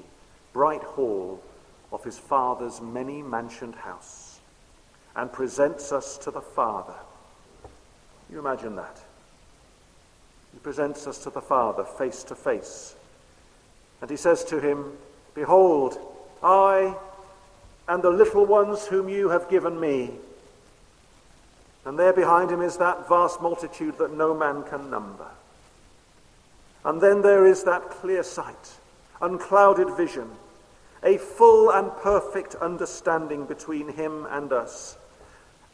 bright 0.53 0.83
hall 0.83 1.41
of 1.91 2.03
his 2.03 2.17
Father's 2.17 2.79
many 2.81 3.21
mansioned 3.21 3.75
house 3.75 4.39
and 5.15 5.31
presents 5.31 5.91
us 5.91 6.17
to 6.19 6.31
the 6.31 6.41
Father. 6.41 6.95
You 8.31 8.39
imagine 8.39 8.75
that? 8.75 9.01
He 10.53 10.59
presents 10.59 11.07
us 11.07 11.19
to 11.19 11.29
the 11.29 11.41
Father 11.41 11.83
face 11.83 12.23
to 12.25 12.35
face. 12.35 12.95
And 14.01 14.09
he 14.09 14.17
says 14.17 14.43
to 14.45 14.59
him, 14.59 14.93
Behold, 15.35 15.97
I 16.41 16.95
and 17.87 18.03
the 18.03 18.11
little 18.11 18.45
ones 18.45 18.85
whom 18.85 19.09
you 19.09 19.29
have 19.29 19.49
given 19.49 19.79
me. 19.79 20.11
And 21.85 21.97
there 21.97 22.13
behind 22.13 22.51
him 22.51 22.61
is 22.61 22.77
that 22.77 23.09
vast 23.09 23.41
multitude 23.41 23.97
that 23.97 24.13
no 24.13 24.35
man 24.35 24.63
can 24.63 24.91
number. 24.91 25.25
And 26.85 27.01
then 27.01 27.23
there 27.23 27.47
is 27.47 27.63
that 27.63 27.89
clear 27.89 28.21
sight, 28.21 28.77
unclouded 29.21 29.97
vision, 29.97 30.29
a 31.03 31.17
full 31.17 31.71
and 31.71 31.91
perfect 31.97 32.53
understanding 32.55 33.45
between 33.45 33.89
him 33.89 34.27
and 34.29 34.53
us 34.53 34.98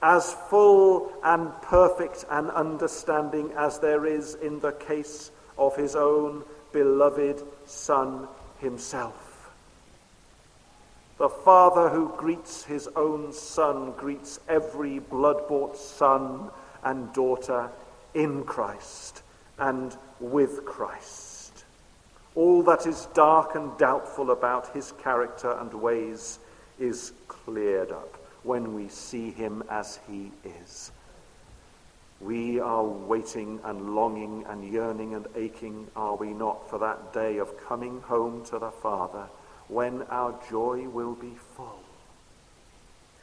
as 0.05 0.31
full 0.51 1.11
and 1.23 1.51
perfect 1.63 2.25
an 2.29 2.47
understanding 2.51 3.51
as 3.57 3.79
there 3.79 4.05
is 4.05 4.35
in 4.35 4.59
the 4.59 4.71
case 4.73 5.31
of 5.57 5.75
his 5.75 5.95
own 5.95 6.43
beloved 6.71 7.41
Son 7.65 8.27
himself. 8.59 9.51
The 11.17 11.27
Father 11.29 11.89
who 11.89 12.13
greets 12.17 12.63
his 12.65 12.87
own 12.95 13.33
Son 13.33 13.93
greets 13.97 14.39
every 14.47 14.99
blood 14.99 15.47
bought 15.47 15.75
son 15.75 16.51
and 16.83 17.11
daughter 17.13 17.71
in 18.13 18.43
Christ 18.43 19.23
and 19.57 19.97
with 20.19 20.65
Christ. 20.65 21.63
All 22.35 22.61
that 22.63 22.85
is 22.85 23.07
dark 23.15 23.55
and 23.55 23.75
doubtful 23.79 24.29
about 24.29 24.67
his 24.67 24.91
character 25.01 25.51
and 25.53 25.73
ways 25.73 26.37
is 26.77 27.11
cleared 27.27 27.91
up 27.91 28.24
when 28.45 28.75
we 28.75 28.88
see 28.88 29.31
him 29.31 29.63
as 29.69 29.99
he 30.08 30.31
is. 30.63 30.91
We 32.21 32.60
are 32.60 32.84
waiting 32.84 33.60
and 33.63 33.95
longing 33.95 34.45
and 34.47 34.63
yearning 34.63 35.15
and 35.15 35.27
aching, 35.36 35.88
are 35.95 36.15
we 36.15 36.31
not, 36.31 36.69
for 36.69 36.79
that 36.79 37.12
day 37.12 37.39
of 37.39 37.60
coming 37.65 38.01
home 38.01 38.45
to 38.45 38.60
the 38.60 38.71
Father 38.71 39.27
when 39.67 40.03
our 40.03 40.39
joy 40.49 40.88
will 40.88 41.15
be 41.15 41.34
full. 41.55 41.79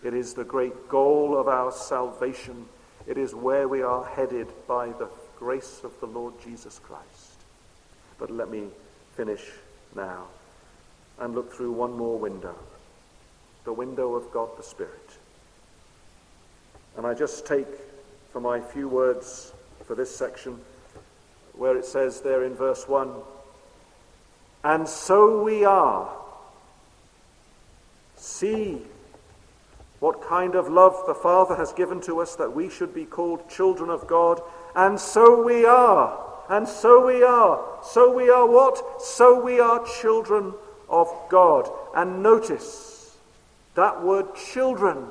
It 0.03 0.13
is 0.13 0.35
the 0.35 0.45
great 0.45 0.89
goal 0.89 1.39
of 1.39 1.47
our 1.47 1.71
salvation. 1.71 2.67
It 3.07 3.17
is 3.17 3.35
where 3.35 3.69
we 3.69 3.83
are 3.83 4.05
headed 4.05 4.49
by 4.67 4.89
the 4.89 5.09
grace 5.39 5.81
of 5.85 5.99
the 6.01 6.07
Lord 6.07 6.35
Jesus 6.43 6.81
Christ. 6.81 7.07
But 8.19 8.31
let 8.31 8.51
me 8.51 8.67
finish 9.17 9.45
now 9.95 10.27
and 11.19 11.35
look 11.35 11.53
through 11.53 11.73
one 11.73 11.97
more 11.97 12.19
window 12.19 12.57
the 13.65 13.73
window 13.73 14.15
of 14.15 14.33
God 14.33 14.49
the 14.57 14.63
Spirit. 14.63 15.12
And 16.97 17.07
I 17.07 17.15
just 17.15 17.47
take 17.47 17.67
for 18.33 18.41
my 18.41 18.61
few 18.61 18.89
words 18.89 19.53
for 19.87 19.95
this 19.95 20.15
section 20.15 20.59
where 21.55 21.77
it 21.77 21.85
says 21.85 22.21
there 22.21 22.45
in 22.45 22.55
verse 22.55 22.89
1 22.89 23.11
And 24.65 24.89
so 24.89 25.43
we 25.43 25.65
are. 25.65 26.11
See 28.17 28.83
what 30.01 30.23
kind 30.23 30.55
of 30.55 30.69
love 30.69 30.97
the 31.07 31.15
Father 31.15 31.55
has 31.55 31.73
given 31.73 32.01
to 32.03 32.21
us 32.21 32.37
that 32.37 32.55
we 32.55 32.69
should 32.69 32.93
be 32.95 33.05
called 33.05 33.49
children 33.49 33.89
of 33.89 34.07
God. 34.07 34.41
And 34.75 34.99
so 34.99 35.43
we 35.43 35.65
are. 35.65 36.19
And 36.49 36.67
so 36.67 37.07
we 37.07 37.23
are. 37.23 37.65
So 37.83 38.13
we 38.13 38.29
are 38.29 38.47
what? 38.47 39.03
So 39.03 39.41
we 39.41 39.61
are 39.61 39.87
children 40.01 40.55
of 40.89 41.09
God. 41.29 41.71
And 41.95 42.23
notice 42.23 43.17
that 43.75 44.03
word 44.03 44.35
children, 44.35 45.07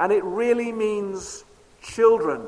and 0.00 0.10
it 0.12 0.24
really 0.24 0.72
means 0.72 1.44
children. 1.82 2.40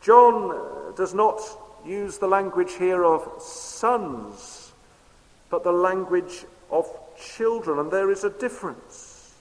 John 0.00 0.94
does 0.96 1.12
not 1.12 1.40
use 1.84 2.16
the 2.16 2.26
language 2.26 2.72
here 2.72 3.04
of 3.04 3.30
sons, 3.40 4.72
but 5.50 5.62
the 5.62 5.72
language 5.72 6.46
of 6.70 6.88
children, 7.18 7.78
and 7.78 7.90
there 7.90 8.10
is 8.10 8.24
a 8.24 8.30
difference. 8.30 9.34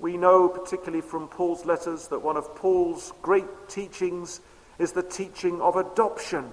We 0.00 0.16
know, 0.16 0.48
particularly 0.48 1.02
from 1.02 1.28
Paul's 1.28 1.66
letters, 1.66 2.08
that 2.08 2.22
one 2.22 2.38
of 2.38 2.56
Paul's 2.56 3.12
great 3.20 3.68
teachings 3.68 4.40
is 4.78 4.92
the 4.92 5.02
teaching 5.02 5.60
of 5.60 5.76
adoption. 5.76 6.50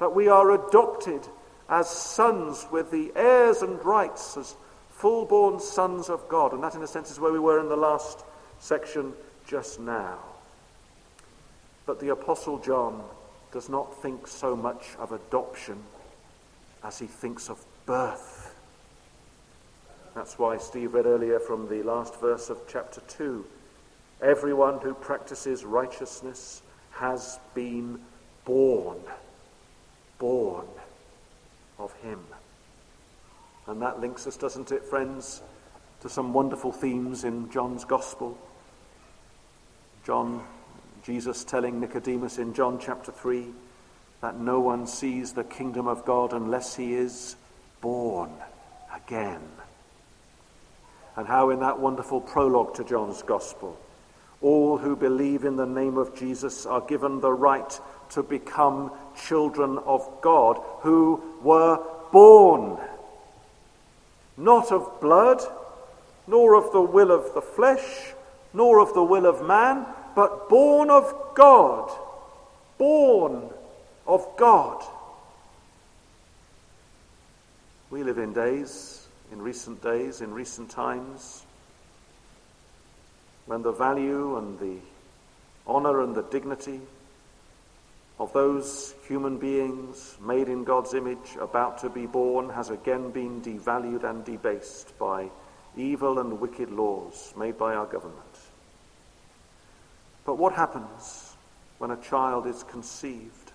That 0.00 0.14
we 0.14 0.28
are 0.28 0.50
adopted 0.50 1.26
as 1.66 1.88
sons 1.88 2.66
with 2.70 2.90
the 2.90 3.10
heirs 3.16 3.62
and 3.62 3.82
rights 3.82 4.36
as 4.36 4.54
full 4.96 5.26
born 5.26 5.60
sons 5.60 6.08
of 6.08 6.28
God. 6.28 6.52
And 6.52 6.62
that, 6.62 6.74
in 6.74 6.82
a 6.82 6.86
sense, 6.86 7.10
is 7.10 7.20
where 7.20 7.32
we 7.32 7.38
were 7.38 7.60
in 7.60 7.68
the 7.68 7.76
last 7.76 8.24
section 8.58 9.12
just 9.46 9.78
now. 9.78 10.18
But 11.84 12.00
the 12.00 12.08
Apostle 12.08 12.58
John 12.58 13.02
does 13.52 13.68
not 13.68 14.02
think 14.02 14.26
so 14.26 14.56
much 14.56 14.96
of 14.98 15.12
adoption 15.12 15.82
as 16.82 16.98
he 16.98 17.06
thinks 17.06 17.48
of 17.48 17.64
birth. 17.84 18.54
That's 20.14 20.38
why 20.38 20.56
Steve 20.56 20.94
read 20.94 21.06
earlier 21.06 21.38
from 21.38 21.68
the 21.68 21.82
last 21.82 22.18
verse 22.20 22.48
of 22.48 22.58
chapter 22.66 23.02
2. 23.02 23.44
Everyone 24.22 24.80
who 24.80 24.94
practices 24.94 25.64
righteousness 25.64 26.62
has 26.92 27.38
been 27.54 28.00
born, 28.46 28.98
born 30.18 30.66
of 31.78 31.92
him. 31.96 32.20
And 33.66 33.82
that 33.82 34.00
links 34.00 34.26
us, 34.26 34.36
doesn't 34.36 34.72
it, 34.72 34.84
friends, 34.84 35.42
to 36.00 36.08
some 36.08 36.32
wonderful 36.32 36.72
themes 36.72 37.24
in 37.24 37.50
John's 37.50 37.84
Gospel. 37.84 38.38
John, 40.04 40.44
Jesus 41.04 41.44
telling 41.44 41.80
Nicodemus 41.80 42.38
in 42.38 42.54
John 42.54 42.78
chapter 42.78 43.10
3 43.10 43.46
that 44.20 44.38
no 44.38 44.60
one 44.60 44.86
sees 44.86 45.32
the 45.32 45.44
kingdom 45.44 45.88
of 45.88 46.04
God 46.04 46.32
unless 46.32 46.76
he 46.76 46.94
is 46.94 47.36
born 47.80 48.30
again 48.94 49.42
and 51.16 51.26
how 51.26 51.50
in 51.50 51.60
that 51.60 51.80
wonderful 51.80 52.20
prologue 52.20 52.74
to 52.74 52.84
John's 52.84 53.22
Gospel, 53.22 53.76
all 54.42 54.76
who 54.76 54.94
believe 54.94 55.44
in 55.44 55.56
the 55.56 55.66
name 55.66 55.96
of 55.96 56.14
Jesus 56.14 56.66
are 56.66 56.82
given 56.82 57.20
the 57.20 57.32
right 57.32 57.80
to 58.10 58.22
become 58.22 58.92
children 59.26 59.78
of 59.78 60.06
God 60.20 60.60
who 60.80 61.22
were 61.42 61.82
born, 62.12 62.78
not 64.36 64.72
of 64.72 65.00
blood, 65.00 65.40
nor 66.26 66.54
of 66.54 66.72
the 66.72 66.80
will 66.80 67.10
of 67.10 67.34
the 67.34 67.42
flesh, 67.42 68.12
nor 68.52 68.80
of 68.80 68.94
the 68.94 69.02
will 69.02 69.26
of 69.26 69.46
man, 69.46 69.86
but 70.14 70.48
born 70.48 70.90
of 70.90 71.12
God. 71.34 71.90
Born 72.78 73.50
of 74.06 74.26
God. 74.36 74.84
We 77.90 78.02
live 78.02 78.18
in 78.18 78.32
days 78.32 79.06
in 79.32 79.42
recent 79.42 79.82
days, 79.82 80.20
in 80.20 80.32
recent 80.32 80.70
times, 80.70 81.44
when 83.46 83.62
the 83.62 83.72
value 83.72 84.36
and 84.38 84.58
the 84.58 84.76
honor 85.66 86.02
and 86.02 86.14
the 86.14 86.22
dignity 86.22 86.80
of 88.18 88.32
those 88.32 88.94
human 89.06 89.36
beings 89.38 90.16
made 90.20 90.48
in 90.48 90.64
God's 90.64 90.94
image 90.94 91.36
about 91.40 91.78
to 91.78 91.90
be 91.90 92.06
born 92.06 92.48
has 92.48 92.70
again 92.70 93.10
been 93.10 93.42
devalued 93.42 94.04
and 94.04 94.24
debased 94.24 94.98
by 94.98 95.30
evil 95.76 96.18
and 96.18 96.40
wicked 96.40 96.70
laws 96.70 97.34
made 97.36 97.58
by 97.58 97.74
our 97.74 97.86
government. 97.86 98.18
But 100.24 100.38
what 100.38 100.54
happens 100.54 101.34
when 101.78 101.90
a 101.90 102.02
child 102.02 102.46
is 102.46 102.62
conceived, 102.64 103.52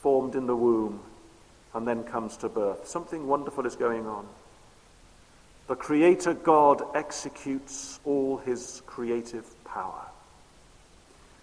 formed 0.00 0.34
in 0.34 0.46
the 0.46 0.56
womb, 0.56 1.00
and 1.74 1.86
then 1.86 2.04
comes 2.04 2.36
to 2.38 2.48
birth? 2.48 2.88
Something 2.88 3.26
wonderful 3.26 3.66
is 3.66 3.76
going 3.76 4.06
on. 4.06 4.26
The 5.66 5.76
Creator 5.76 6.34
God 6.34 6.82
executes 6.94 8.00
all 8.04 8.38
his 8.38 8.82
creative 8.86 9.46
power. 9.64 10.06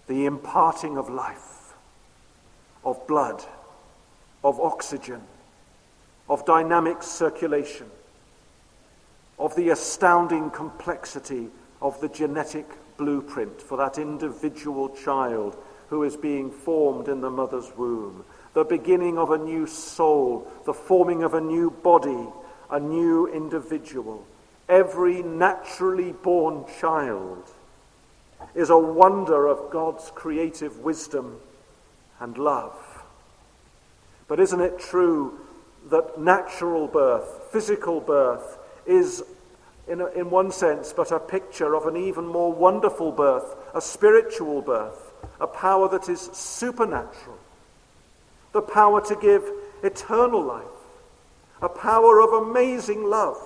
The 0.06 0.26
imparting 0.26 0.98
of 0.98 1.08
life, 1.08 1.51
of 2.84 3.06
blood, 3.06 3.44
of 4.42 4.60
oxygen, 4.60 5.20
of 6.28 6.44
dynamic 6.44 7.02
circulation, 7.02 7.86
of 9.38 9.54
the 9.56 9.70
astounding 9.70 10.50
complexity 10.50 11.48
of 11.80 12.00
the 12.00 12.08
genetic 12.08 12.66
blueprint 12.96 13.60
for 13.60 13.76
that 13.76 13.98
individual 13.98 14.88
child 14.90 15.56
who 15.88 16.04
is 16.04 16.16
being 16.16 16.50
formed 16.50 17.08
in 17.08 17.20
the 17.20 17.30
mother's 17.30 17.70
womb, 17.76 18.24
the 18.54 18.64
beginning 18.64 19.18
of 19.18 19.30
a 19.30 19.38
new 19.38 19.66
soul, 19.66 20.50
the 20.64 20.74
forming 20.74 21.22
of 21.22 21.34
a 21.34 21.40
new 21.40 21.70
body 21.70 22.28
a 22.72 22.80
new 22.80 23.28
individual. 23.28 24.24
Every 24.68 25.22
naturally 25.22 26.12
born 26.12 26.64
child 26.80 27.48
is 28.54 28.70
a 28.70 28.78
wonder 28.78 29.46
of 29.46 29.70
God's 29.70 30.10
creative 30.14 30.78
wisdom 30.78 31.38
and 32.22 32.38
love. 32.38 32.74
But 34.28 34.40
isn't 34.40 34.60
it 34.60 34.78
true 34.78 35.38
that 35.90 36.18
natural 36.18 36.86
birth, 36.86 37.48
physical 37.50 38.00
birth, 38.00 38.58
is, 38.86 39.22
in, 39.88 40.00
a, 40.00 40.06
in 40.06 40.30
one 40.30 40.50
sense, 40.50 40.92
but 40.92 41.12
a 41.12 41.18
picture 41.18 41.74
of 41.74 41.86
an 41.86 41.96
even 41.96 42.26
more 42.26 42.52
wonderful 42.52 43.12
birth, 43.12 43.54
a 43.74 43.80
spiritual 43.80 44.62
birth, 44.62 45.12
a 45.40 45.46
power 45.46 45.88
that 45.90 46.08
is 46.08 46.20
supernatural, 46.32 47.38
the 48.52 48.62
power 48.62 49.00
to 49.00 49.16
give 49.16 49.44
eternal 49.82 50.42
life? 50.42 50.64
a 51.62 51.68
power 51.68 52.20
of 52.20 52.32
amazing 52.32 53.04
love 53.04 53.40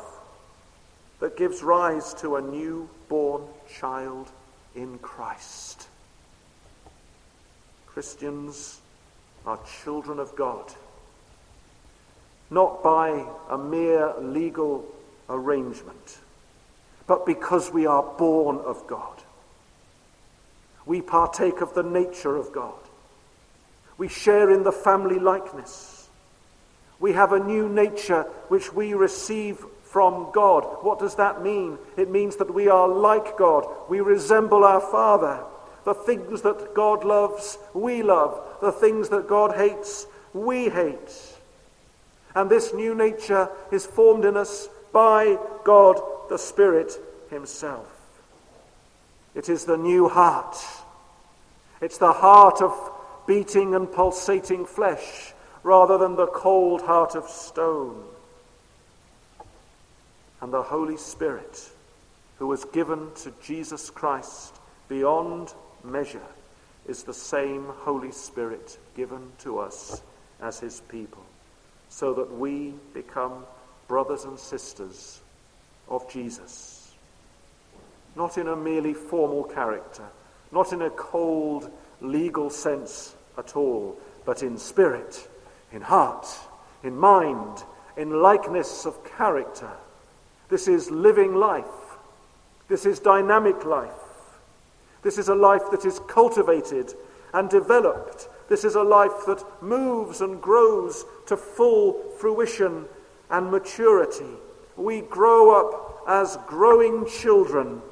that 1.20 1.36
gives 1.36 1.62
rise 1.62 2.14
to 2.14 2.36
a 2.36 2.40
new-born 2.40 3.42
child 3.78 4.30
in 4.74 4.98
Christ. 4.98 5.65
Christians 7.96 8.78
are 9.46 9.58
children 9.82 10.18
of 10.18 10.36
God, 10.36 10.70
not 12.50 12.82
by 12.82 13.24
a 13.48 13.56
mere 13.56 14.12
legal 14.20 14.84
arrangement, 15.30 16.18
but 17.06 17.24
because 17.24 17.72
we 17.72 17.86
are 17.86 18.02
born 18.02 18.58
of 18.58 18.86
God. 18.86 19.22
We 20.84 21.00
partake 21.00 21.62
of 21.62 21.72
the 21.72 21.84
nature 21.84 22.36
of 22.36 22.52
God. 22.52 22.74
We 23.96 24.08
share 24.08 24.50
in 24.50 24.62
the 24.62 24.72
family 24.72 25.18
likeness. 25.18 26.10
We 27.00 27.14
have 27.14 27.32
a 27.32 27.40
new 27.42 27.66
nature 27.66 28.24
which 28.48 28.74
we 28.74 28.92
receive 28.92 29.64
from 29.84 30.32
God. 30.34 30.64
What 30.82 30.98
does 30.98 31.14
that 31.14 31.42
mean? 31.42 31.78
It 31.96 32.10
means 32.10 32.36
that 32.36 32.52
we 32.52 32.68
are 32.68 32.88
like 32.88 33.38
God. 33.38 33.66
We 33.88 34.00
resemble 34.00 34.64
our 34.64 34.82
Father. 34.82 35.42
The 35.86 35.94
things 35.94 36.42
that 36.42 36.74
God 36.74 37.04
loves, 37.04 37.58
we 37.72 38.02
love. 38.02 38.44
The 38.60 38.72
things 38.72 39.08
that 39.10 39.28
God 39.28 39.54
hates, 39.54 40.08
we 40.34 40.68
hate. 40.68 41.36
And 42.34 42.50
this 42.50 42.74
new 42.74 42.92
nature 42.92 43.48
is 43.70 43.86
formed 43.86 44.24
in 44.24 44.36
us 44.36 44.68
by 44.92 45.38
God 45.62 46.00
the 46.28 46.38
Spirit 46.38 46.92
Himself. 47.30 47.86
It 49.36 49.48
is 49.48 49.64
the 49.64 49.76
new 49.76 50.08
heart. 50.08 50.56
It's 51.80 51.98
the 51.98 52.12
heart 52.12 52.60
of 52.60 52.74
beating 53.28 53.76
and 53.76 53.90
pulsating 53.90 54.66
flesh 54.66 55.34
rather 55.62 55.98
than 55.98 56.16
the 56.16 56.26
cold 56.26 56.82
heart 56.82 57.14
of 57.14 57.28
stone. 57.28 58.02
And 60.40 60.52
the 60.52 60.64
Holy 60.64 60.96
Spirit, 60.96 61.70
who 62.40 62.48
was 62.48 62.64
given 62.64 63.12
to 63.22 63.32
Jesus 63.40 63.88
Christ 63.88 64.56
beyond 64.88 65.54
measure, 65.86 66.26
is 66.86 67.02
the 67.02 67.14
same 67.14 67.64
Holy 67.80 68.12
Spirit 68.12 68.78
given 68.96 69.32
to 69.38 69.58
us 69.58 70.02
as 70.40 70.60
his 70.60 70.80
people, 70.82 71.24
so 71.88 72.14
that 72.14 72.36
we 72.36 72.74
become 72.94 73.44
brothers 73.88 74.24
and 74.24 74.38
sisters 74.38 75.20
of 75.88 76.10
Jesus. 76.10 76.94
Not 78.14 78.38
in 78.38 78.48
a 78.48 78.56
merely 78.56 78.94
formal 78.94 79.44
character, 79.44 80.04
not 80.52 80.72
in 80.72 80.82
a 80.82 80.90
cold 80.90 81.70
legal 82.00 82.50
sense 82.50 83.14
at 83.38 83.56
all, 83.56 83.96
but 84.24 84.42
in 84.42 84.58
spirit 84.58 85.28
in 85.72 85.82
heart, 85.82 86.26
in 86.82 86.96
mind, 86.96 87.62
in 87.96 88.22
likeness 88.22 88.86
of 88.86 89.04
character, 89.16 89.70
This 90.48 90.68
is 90.68 90.92
living 90.92 91.34
life. 91.34 91.64
This 92.68 92.86
is 92.86 93.00
dynamic 93.00 93.64
life. 93.64 93.90
This 95.06 95.18
is 95.18 95.28
a 95.28 95.36
life 95.36 95.70
that 95.70 95.84
is 95.84 96.00
cultivated 96.08 96.92
and 97.32 97.48
developed. 97.48 98.28
This 98.48 98.64
is 98.64 98.74
a 98.74 98.82
life 98.82 99.24
that 99.28 99.44
moves 99.62 100.20
and 100.20 100.42
grows 100.42 101.04
to 101.26 101.36
full 101.36 102.10
fruition 102.18 102.86
and 103.30 103.48
maturity. 103.48 104.34
We 104.76 105.02
grow 105.02 105.60
up 105.60 106.02
as 106.08 106.38
growing 106.48 107.06
children 107.06 107.82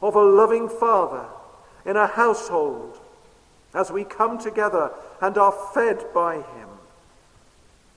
of 0.00 0.14
a 0.14 0.24
loving 0.24 0.70
Father 0.70 1.26
in 1.84 1.98
a 1.98 2.06
household 2.06 3.00
as 3.74 3.90
we 3.90 4.04
come 4.04 4.38
together 4.38 4.92
and 5.20 5.36
are 5.36 5.52
fed 5.74 6.06
by 6.14 6.36
Him. 6.36 6.70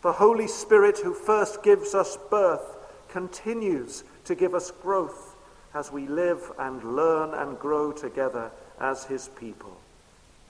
The 0.01 0.11
Holy 0.11 0.47
Spirit, 0.47 0.99
who 0.99 1.13
first 1.13 1.63
gives 1.63 1.95
us 1.95 2.17
birth, 2.29 2.75
continues 3.07 4.03
to 4.25 4.35
give 4.35 4.53
us 4.53 4.69
growth 4.69 5.28
as 5.73 5.91
we 5.91 6.07
live 6.07 6.51
and 6.57 6.83
learn 6.95 7.33
and 7.33 7.59
grow 7.59 7.91
together 7.91 8.51
as 8.79 9.03
His 9.05 9.29
people, 9.29 9.77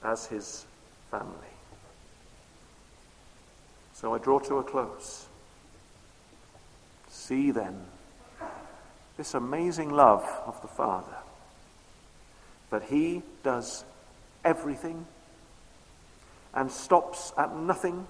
as 0.04 0.26
His 0.28 0.66
family. 1.12 1.34
So 3.94 4.14
I 4.14 4.18
draw 4.18 4.40
to 4.40 4.60
a 4.60 4.64
close. 4.64 5.28
See 7.10 7.52
then 7.52 7.86
this 9.18 9.34
amazing 9.34 9.90
love 9.90 10.24
of 10.46 10.62
the 10.62 10.70
Father, 10.70 11.18
that 12.70 12.84
He 12.84 13.22
does 13.44 13.84
everything 14.46 15.06
and 16.54 16.72
stops 16.72 17.34
at 17.38 17.54
nothing 17.54 18.08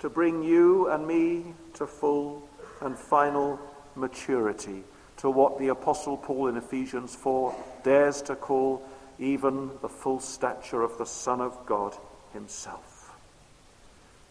to 0.00 0.10
bring 0.10 0.42
you 0.42 0.88
and 0.88 1.06
me 1.06 1.54
to 1.74 1.86
full 1.86 2.46
and 2.82 2.98
final 2.98 3.58
maturity, 3.96 4.82
to 5.22 5.30
what 5.30 5.56
the 5.60 5.68
Apostle 5.68 6.16
Paul 6.16 6.48
in 6.48 6.56
Ephesians 6.56 7.14
4 7.14 7.54
dares 7.84 8.22
to 8.22 8.34
call 8.34 8.82
even 9.20 9.70
the 9.80 9.88
full 9.88 10.18
stature 10.18 10.82
of 10.82 10.98
the 10.98 11.06
Son 11.06 11.40
of 11.40 11.64
God 11.64 11.96
Himself. 12.32 13.14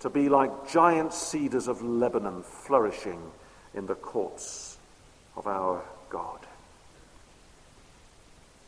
To 0.01 0.09
be 0.09 0.27
like 0.27 0.69
giant 0.69 1.13
cedars 1.13 1.69
of 1.69 1.81
Lebanon 1.81 2.43
flourishing 2.43 3.21
in 3.73 3.85
the 3.85 3.95
courts 3.95 4.77
of 5.37 5.47
our 5.47 5.81
God. 6.09 6.39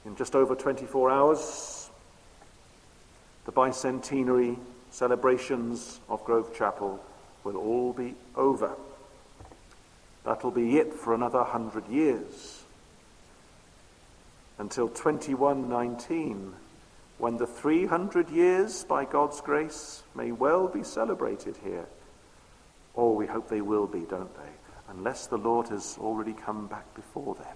In 0.05 0.15
just 0.15 0.33
over 0.33 0.55
24 0.55 1.11
hours, 1.11 1.89
the 3.43 3.51
bicentenary 3.51 4.57
celebrations 4.91 5.99
of 6.07 6.23
Grove 6.23 6.55
Chapel 6.57 7.03
will 7.43 7.57
all 7.57 7.91
be 7.91 8.15
over. 8.37 8.71
That'll 10.23 10.51
be 10.51 10.77
it 10.77 10.93
for 10.93 11.13
another 11.13 11.43
hundred 11.43 11.87
years. 11.87 12.63
Until 14.57 14.87
2119, 14.87 16.53
when 17.17 17.37
the 17.37 17.47
300 17.47 18.29
years, 18.29 18.83
by 18.83 19.05
God's 19.05 19.41
grace, 19.41 20.03
may 20.15 20.31
well 20.31 20.67
be 20.67 20.83
celebrated 20.83 21.57
here. 21.63 21.85
Or 22.93 23.15
we 23.15 23.27
hope 23.27 23.49
they 23.49 23.61
will 23.61 23.87
be, 23.87 24.01
don't 24.01 24.33
they? 24.35 24.51
Unless 24.89 25.27
the 25.27 25.37
Lord 25.37 25.69
has 25.69 25.97
already 25.99 26.33
come 26.33 26.67
back 26.67 26.93
before 26.95 27.35
then. 27.35 27.55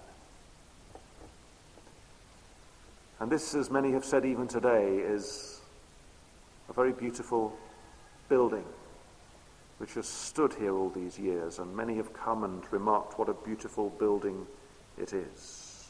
And 3.19 3.31
this, 3.31 3.55
as 3.55 3.69
many 3.69 3.91
have 3.93 4.05
said 4.05 4.25
even 4.25 4.47
today, 4.47 4.97
is 4.97 5.59
a 6.69 6.73
very 6.73 6.91
beautiful 6.91 7.57
building 8.29 8.65
which 9.77 9.93
has 9.93 10.07
stood 10.07 10.53
here 10.53 10.75
all 10.75 10.89
these 10.89 11.19
years, 11.19 11.59
and 11.59 11.75
many 11.75 11.97
have 11.97 12.13
come 12.13 12.43
and 12.43 12.63
remarked 12.71 13.19
what 13.19 13.29
a 13.29 13.33
beautiful 13.33 13.89
building 13.91 14.45
it 14.97 15.13
is. 15.13 15.87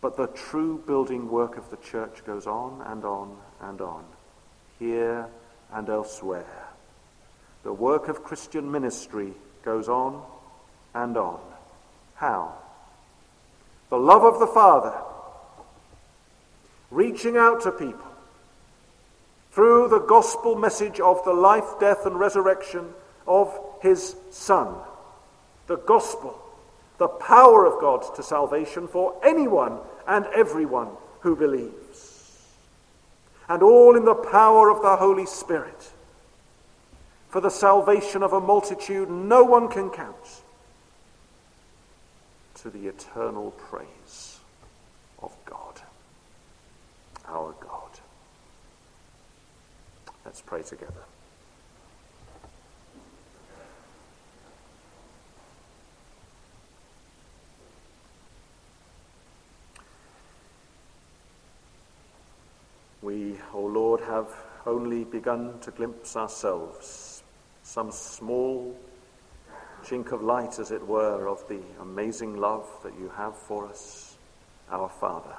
But 0.00 0.16
the 0.16 0.28
true 0.28 0.82
building 0.86 1.30
work 1.30 1.56
of 1.56 1.70
the 1.70 1.76
church 1.78 2.24
goes 2.24 2.46
on 2.46 2.82
and 2.86 3.04
on 3.04 3.36
and 3.60 3.80
on, 3.80 4.04
here 4.78 5.26
and 5.72 5.88
elsewhere. 5.88 6.68
The 7.64 7.72
work 7.72 8.08
of 8.08 8.22
Christian 8.22 8.70
ministry 8.70 9.32
goes 9.64 9.88
on 9.88 10.22
and 10.94 11.16
on. 11.16 11.40
How? 12.14 12.54
The 13.90 13.98
love 13.98 14.24
of 14.24 14.40
the 14.40 14.46
Father, 14.46 14.94
reaching 16.90 17.36
out 17.36 17.62
to 17.62 17.72
people, 17.72 18.05
through 19.56 19.88
the 19.88 20.00
gospel 20.00 20.54
message 20.54 21.00
of 21.00 21.24
the 21.24 21.32
life, 21.32 21.80
death, 21.80 22.04
and 22.04 22.20
resurrection 22.20 22.92
of 23.26 23.58
his 23.80 24.14
Son. 24.30 24.74
The 25.66 25.78
gospel, 25.78 26.38
the 26.98 27.08
power 27.08 27.64
of 27.64 27.80
God 27.80 28.04
to 28.16 28.22
salvation 28.22 28.86
for 28.86 29.18
anyone 29.24 29.78
and 30.06 30.26
everyone 30.26 30.88
who 31.20 31.34
believes. 31.34 32.52
And 33.48 33.62
all 33.62 33.96
in 33.96 34.04
the 34.04 34.14
power 34.14 34.68
of 34.68 34.82
the 34.82 34.96
Holy 34.96 35.24
Spirit 35.24 35.90
for 37.30 37.40
the 37.40 37.48
salvation 37.48 38.22
of 38.22 38.34
a 38.34 38.40
multitude 38.42 39.08
no 39.08 39.42
one 39.42 39.70
can 39.70 39.88
count 39.88 40.42
to 42.56 42.68
the 42.68 42.88
eternal 42.88 43.52
praise 43.52 44.38
of 45.22 45.34
God, 45.46 45.80
our 47.26 47.54
God. 47.58 47.85
Let's 50.36 50.44
pray 50.46 50.62
together. 50.62 50.92
We, 63.00 63.38
O 63.54 63.60
oh 63.60 63.64
Lord, 63.64 64.02
have 64.02 64.28
only 64.66 65.04
begun 65.04 65.58
to 65.60 65.70
glimpse 65.70 66.16
ourselves, 66.16 67.22
some 67.62 67.90
small 67.90 68.78
chink 69.84 70.12
of 70.12 70.20
light, 70.20 70.58
as 70.58 70.70
it 70.70 70.86
were, 70.86 71.28
of 71.28 71.48
the 71.48 71.62
amazing 71.80 72.36
love 72.36 72.68
that 72.82 72.92
you 72.98 73.10
have 73.16 73.38
for 73.38 73.66
us, 73.66 74.18
our 74.70 74.90
Father. 74.90 75.36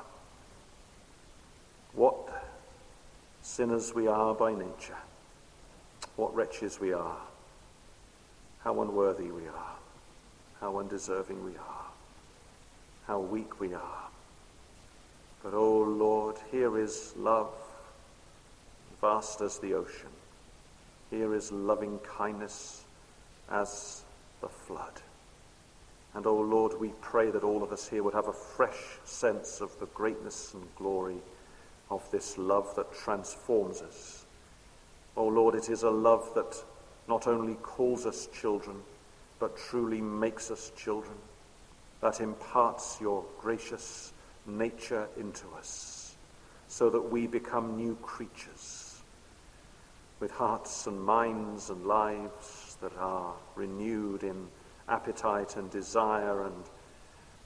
What 1.94 2.28
Sinners 3.48 3.96
we 3.96 4.08
are 4.08 4.36
by 4.36 4.54
nature. 4.54 4.98
What 6.18 6.36
wretches 6.36 6.82
we 6.82 6.92
are. 6.92 7.18
How 8.60 8.82
unworthy 8.82 9.32
we 9.32 9.48
are. 9.48 9.76
How 10.60 10.78
undeserving 10.78 11.44
we 11.46 11.54
are. 11.54 11.86
How 13.08 13.20
weak 13.20 13.62
we 13.62 13.74
are. 13.74 14.04
But, 15.42 15.54
oh 15.54 15.80
Lord, 15.80 16.36
here 16.52 16.78
is 16.78 17.14
love, 17.18 17.54
vast 19.00 19.40
as 19.40 19.60
the 19.60 19.76
ocean. 19.76 20.12
Here 21.10 21.34
is 21.34 21.50
loving 21.50 22.00
kindness 22.00 22.84
as 23.50 24.04
the 24.42 24.50
flood. 24.50 25.02
And, 26.14 26.28
oh 26.28 26.42
Lord, 26.42 26.78
we 26.80 26.90
pray 27.00 27.32
that 27.32 27.46
all 27.46 27.64
of 27.64 27.72
us 27.72 27.88
here 27.88 28.04
would 28.04 28.14
have 28.14 28.28
a 28.28 28.34
fresh 28.34 29.00
sense 29.06 29.62
of 29.62 29.72
the 29.80 29.88
greatness 29.88 30.54
and 30.54 30.64
glory 30.76 31.22
of 31.90 32.10
this 32.12 32.38
love 32.38 32.76
that 32.76 32.94
transforms 32.94 33.82
us. 33.82 34.26
Oh 35.16 35.28
Lord, 35.28 35.56
it 35.56 35.70
is 35.70 35.84
a 35.84 35.90
love 35.90 36.32
that 36.36 36.56
not 37.08 37.28
only 37.28 37.56
calls 37.56 38.06
us 38.06 38.28
children, 38.34 38.78
but 39.40 39.58
truly 39.58 40.02
makes 40.02 40.52
us 40.52 40.72
children, 40.76 41.16
that 42.02 42.20
imparts 42.22 42.98
your 43.00 43.24
gracious 43.40 44.14
nature 44.46 45.08
into 45.18 45.46
us, 45.58 46.16
so 46.68 46.90
that 46.90 47.02
we 47.02 47.28
become 47.28 47.78
new 47.78 47.96
creatures 48.02 49.02
with 50.20 50.32
hearts 50.32 50.88
and 50.88 51.00
minds 51.02 51.70
and 51.70 51.86
lives 51.86 52.78
that 52.82 52.96
are 52.98 53.34
renewed 53.56 54.24
in 54.24 54.48
appetite 54.90 55.56
and 55.58 55.70
desire 55.70 56.44
and, 56.46 56.64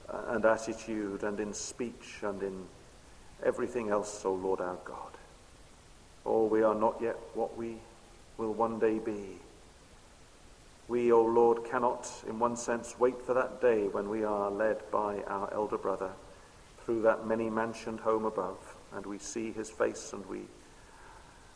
uh, 0.09 0.21
and 0.29 0.45
attitude 0.45 1.23
and 1.23 1.39
in 1.39 1.53
speech 1.53 2.19
and 2.21 2.41
in 2.43 2.65
everything 3.43 3.89
else, 3.89 4.23
O 4.25 4.33
Lord 4.33 4.61
our 4.61 4.77
God. 4.85 5.11
Oh, 6.25 6.45
we 6.45 6.63
are 6.63 6.75
not 6.75 6.99
yet 7.01 7.17
what 7.33 7.57
we 7.57 7.77
will 8.37 8.53
one 8.53 8.79
day 8.79 8.99
be. 8.99 9.39
We, 10.87 11.11
O 11.11 11.23
Lord, 11.23 11.63
cannot, 11.65 12.07
in 12.27 12.37
one 12.37 12.57
sense, 12.57 12.95
wait 12.99 13.21
for 13.21 13.33
that 13.33 13.61
day 13.61 13.87
when 13.87 14.09
we 14.09 14.23
are 14.23 14.51
led 14.51 14.89
by 14.91 15.21
our 15.23 15.51
elder 15.53 15.77
brother 15.77 16.11
through 16.83 17.03
that 17.03 17.25
many 17.25 17.49
mansioned 17.49 17.99
home 17.99 18.25
above, 18.25 18.57
and 18.93 19.05
we 19.05 19.17
see 19.17 19.51
his 19.51 19.69
face, 19.69 20.11
and 20.13 20.25
we, 20.25 20.41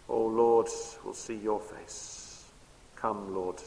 O 0.07 0.25
Lord, 0.25 0.67
will 1.03 1.13
see 1.13 1.35
your 1.35 1.59
face. 1.59 2.45
Come, 2.95 3.35
Lord, 3.35 3.61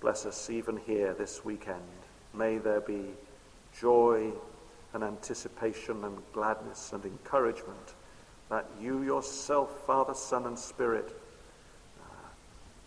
bless 0.00 0.26
us 0.26 0.50
even 0.50 0.78
here 0.78 1.14
this 1.14 1.44
weekend. 1.44 1.80
May 2.34 2.58
there 2.58 2.80
be 2.80 3.10
joy 3.78 4.32
and 4.94 5.02
anticipation 5.02 6.04
and 6.04 6.18
gladness 6.32 6.92
and 6.92 7.04
encouragement 7.04 7.94
that 8.50 8.66
you 8.80 9.02
yourself, 9.02 9.86
Father, 9.86 10.14
Son, 10.14 10.44
and 10.44 10.58
Spirit, 10.58 11.08
uh, 12.00 12.28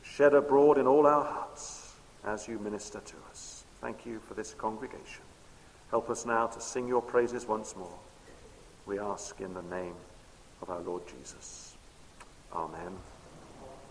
shed 0.04 0.34
abroad 0.34 0.78
in 0.78 0.86
all 0.86 1.08
our 1.08 1.24
hearts 1.24 1.96
as 2.24 2.48
you 2.48 2.60
minister 2.60 3.00
to 3.00 3.16
us. 3.32 3.64
Thank 3.82 4.06
you 4.06 4.20
for 4.20 4.36
this 4.36 4.54
congregation. 4.54 5.24
Help 5.90 6.10
us 6.10 6.26
now 6.26 6.48
to 6.48 6.62
sing 6.62 6.88
your 6.88 7.02
praises 7.02 7.48
once 7.48 7.76
more. 7.76 7.98
We 8.86 9.00
ask 9.00 9.40
in 9.42 9.54
the 9.54 9.64
name 9.64 9.96
of 10.62 10.70
our 10.70 10.82
Lord 10.82 11.04
Jesus. 11.08 11.76
Amen. 12.54 12.98